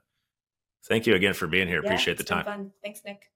thank 0.89 1.07
you 1.07 1.15
again 1.15 1.35
for 1.35 1.47
being 1.47 1.69
here. 1.69 1.81
Yeah, 1.83 1.89
Appreciate 1.89 2.19
the 2.19 2.25
time. 2.25 2.45
Fun. 2.45 2.73
Thanks, 2.83 3.03
Nick. 3.07 3.31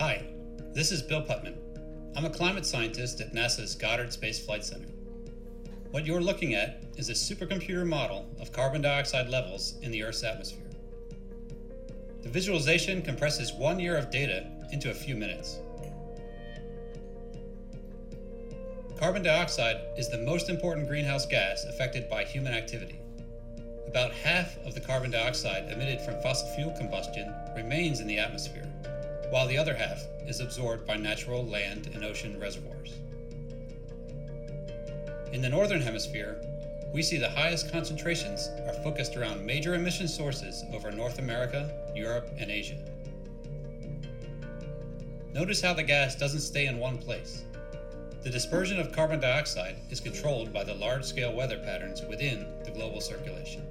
Hi, 0.00 0.26
this 0.74 0.90
is 0.90 1.02
Bill 1.02 1.22
Putman. 1.22 1.56
I'm 2.16 2.24
a 2.24 2.30
climate 2.30 2.66
scientist 2.66 3.20
at 3.20 3.32
NASA's 3.32 3.76
Goddard 3.76 4.12
Space 4.12 4.44
Flight 4.44 4.64
Center. 4.64 4.88
What 5.92 6.04
you're 6.04 6.20
looking 6.20 6.54
at 6.54 6.82
is 6.96 7.10
a 7.10 7.12
supercomputer 7.12 7.86
model 7.86 8.28
of 8.40 8.50
carbon 8.50 8.82
dioxide 8.82 9.28
levels 9.28 9.78
in 9.82 9.92
the 9.92 10.02
Earth's 10.02 10.24
atmosphere. 10.24 10.67
The 12.28 12.34
visualization 12.34 13.00
compresses 13.00 13.54
one 13.54 13.80
year 13.80 13.96
of 13.96 14.10
data 14.10 14.44
into 14.70 14.90
a 14.90 14.94
few 14.94 15.16
minutes. 15.16 15.60
Carbon 18.98 19.22
dioxide 19.22 19.78
is 19.96 20.10
the 20.10 20.18
most 20.18 20.50
important 20.50 20.88
greenhouse 20.88 21.24
gas 21.24 21.64
affected 21.64 22.06
by 22.10 22.24
human 22.24 22.52
activity. 22.52 23.00
About 23.86 24.12
half 24.12 24.58
of 24.66 24.74
the 24.74 24.80
carbon 24.80 25.10
dioxide 25.10 25.72
emitted 25.72 26.02
from 26.02 26.20
fossil 26.20 26.48
fuel 26.48 26.70
combustion 26.72 27.32
remains 27.56 28.00
in 28.00 28.06
the 28.06 28.18
atmosphere, 28.18 28.68
while 29.30 29.48
the 29.48 29.56
other 29.56 29.74
half 29.74 30.04
is 30.26 30.40
absorbed 30.40 30.86
by 30.86 30.98
natural 30.98 31.46
land 31.46 31.88
and 31.94 32.04
ocean 32.04 32.38
reservoirs. 32.38 32.92
In 35.32 35.40
the 35.40 35.48
Northern 35.48 35.80
Hemisphere, 35.80 36.38
we 36.92 37.02
see 37.02 37.18
the 37.18 37.28
highest 37.28 37.70
concentrations 37.70 38.48
are 38.66 38.72
focused 38.82 39.16
around 39.16 39.44
major 39.44 39.74
emission 39.74 40.08
sources 40.08 40.64
over 40.72 40.90
North 40.90 41.18
America, 41.18 41.70
Europe, 41.94 42.30
and 42.38 42.50
Asia. 42.50 42.78
Notice 45.34 45.60
how 45.60 45.74
the 45.74 45.82
gas 45.82 46.16
doesn't 46.16 46.40
stay 46.40 46.66
in 46.66 46.78
one 46.78 46.98
place. 46.98 47.44
The 48.22 48.30
dispersion 48.30 48.80
of 48.80 48.92
carbon 48.92 49.20
dioxide 49.20 49.76
is 49.90 50.00
controlled 50.00 50.52
by 50.52 50.64
the 50.64 50.74
large 50.74 51.04
scale 51.04 51.34
weather 51.34 51.58
patterns 51.58 52.02
within 52.02 52.46
the 52.64 52.70
global 52.70 53.00
circulation. 53.00 53.62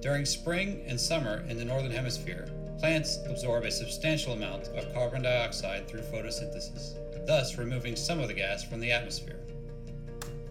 During 0.00 0.26
spring 0.26 0.84
and 0.86 1.00
summer 1.00 1.42
in 1.48 1.56
the 1.56 1.64
Northern 1.64 1.90
Hemisphere, 1.90 2.46
Plants 2.78 3.18
absorb 3.26 3.64
a 3.64 3.70
substantial 3.70 4.34
amount 4.34 4.68
of 4.68 4.92
carbon 4.92 5.22
dioxide 5.22 5.88
through 5.88 6.02
photosynthesis, 6.02 6.96
thus 7.26 7.56
removing 7.56 7.96
some 7.96 8.20
of 8.20 8.28
the 8.28 8.34
gas 8.34 8.62
from 8.62 8.80
the 8.80 8.92
atmosphere. 8.92 9.40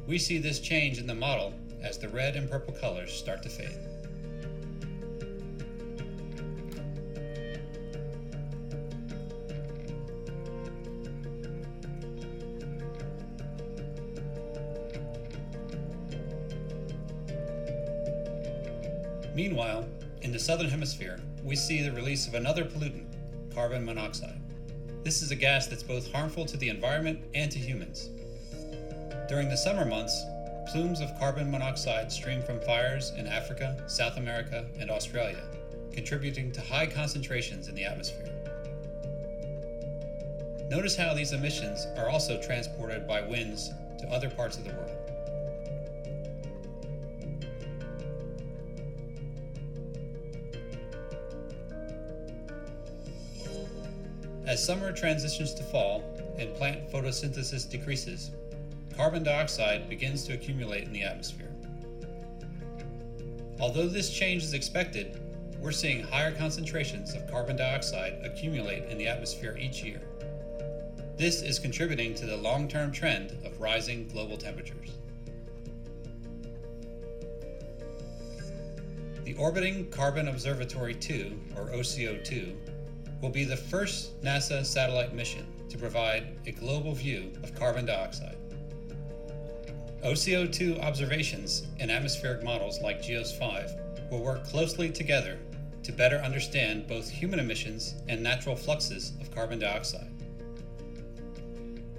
We 0.08 0.18
see 0.18 0.40
this 0.40 0.60
change 0.60 0.98
in 0.98 1.08
the 1.08 1.14
model 1.14 1.54
as 1.82 1.98
the 1.98 2.10
red 2.10 2.36
and 2.36 2.50
purple 2.50 2.74
colors 2.74 3.14
start 3.14 3.44
to 3.44 3.50
fade. 3.50 3.78
Meanwhile, 19.36 19.88
in 20.22 20.32
the 20.32 20.40
southern 20.40 20.70
hemisphere, 20.70 21.20
we 21.44 21.56
see 21.58 21.84
the 21.84 21.92
release 21.92 22.26
of 22.26 22.36
another 22.36 22.64
pollutant, 22.64 23.06
carbon 23.54 23.84
monoxide. 23.84 24.40
This 25.04 25.22
is 25.22 25.32
a 25.32 25.36
gas 25.36 25.68
that's 25.68 25.84
both 25.84 26.10
harmful 26.12 26.46
to 26.46 26.56
the 26.56 26.70
environment 26.70 27.20
and 27.36 27.52
to 27.52 27.60
humans. 27.60 28.10
During 29.28 29.50
the 29.50 29.58
summer 29.58 29.84
months, 29.84 30.24
plumes 30.72 31.02
of 31.02 31.18
carbon 31.20 31.52
monoxide 31.52 32.12
stream 32.12 32.42
from 32.42 32.62
fires 32.62 33.12
in 33.18 33.28
Africa, 33.28 33.84
South 33.88 34.16
America, 34.16 34.66
and 34.80 34.90
Australia, 34.90 35.44
contributing 35.92 36.50
to 36.54 36.62
high 36.62 36.88
concentrations 36.88 37.68
in 37.68 37.76
the 37.76 37.84
atmosphere. 37.84 38.30
Notice 40.70 40.96
how 40.96 41.14
these 41.14 41.34
emissions 41.34 41.88
are 41.98 42.10
also 42.10 42.42
transported 42.42 43.06
by 43.06 43.22
winds 43.22 43.70
to 44.00 44.08
other 44.08 44.30
parts 44.30 44.58
of 44.58 44.64
the 44.64 44.74
world. 44.74 45.03
As 54.64 54.68
summer 54.68 54.94
transitions 54.94 55.54
to 55.56 55.62
fall 55.62 56.02
and 56.40 56.56
plant 56.56 56.90
photosynthesis 56.90 57.70
decreases, 57.70 58.32
carbon 58.96 59.22
dioxide 59.22 59.90
begins 59.90 60.24
to 60.24 60.34
accumulate 60.34 60.86
in 60.86 60.94
the 60.94 61.04
atmosphere. 61.04 61.52
Although 63.60 63.90
this 63.90 64.10
change 64.10 64.42
is 64.42 64.54
expected, 64.54 65.20
we're 65.60 65.74
seeing 65.74 66.02
higher 66.02 66.34
concentrations 66.34 67.14
of 67.14 67.30
carbon 67.30 67.58
dioxide 67.58 68.22
accumulate 68.24 68.86
in 68.86 68.98
the 68.98 69.06
atmosphere 69.06 69.58
each 69.60 69.84
year. 69.84 70.00
This 71.18 71.42
is 71.42 71.60
contributing 71.60 72.16
to 72.16 72.26
the 72.26 72.38
long 72.38 72.70
term 72.70 72.94
trend 72.94 73.32
of 73.44 73.60
rising 73.60 74.08
global 74.08 74.38
temperatures. 74.38 74.92
The 79.26 79.34
Orbiting 79.34 79.90
Carbon 79.90 80.30
Observatory 80.30 80.94
2, 80.94 81.38
or 81.58 81.74
OCO 81.74 82.24
2, 82.24 82.56
will 83.24 83.30
be 83.30 83.46
the 83.46 83.56
first 83.56 84.22
NASA 84.22 84.66
satellite 84.66 85.14
mission 85.14 85.46
to 85.70 85.78
provide 85.78 86.28
a 86.46 86.52
global 86.52 86.94
view 86.94 87.32
of 87.42 87.56
carbon 87.56 87.86
dioxide. 87.86 88.36
OCO2 90.04 90.84
observations 90.84 91.66
and 91.80 91.90
atmospheric 91.90 92.44
models 92.44 92.82
like 92.82 93.02
GEOS 93.02 93.32
5 93.40 93.72
will 94.12 94.22
work 94.22 94.46
closely 94.46 94.90
together 94.90 95.40
to 95.84 95.94
better 95.94 96.18
understand 96.18 96.86
both 96.86 97.10
human 97.10 97.40
emissions 97.40 97.96
and 98.10 98.22
natural 98.22 98.58
fluxes 98.58 99.14
of 99.22 99.34
carbon 99.34 99.58
dioxide. 99.58 100.12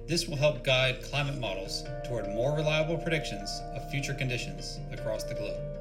This 0.06 0.28
will 0.28 0.36
help 0.36 0.62
guide 0.62 1.02
climate 1.04 1.40
models 1.40 1.84
toward 2.06 2.28
more 2.28 2.54
reliable 2.54 2.98
predictions 2.98 3.50
of 3.74 3.90
future 3.90 4.12
conditions 4.12 4.78
across 4.92 5.24
the 5.24 5.34
globe. 5.34 5.73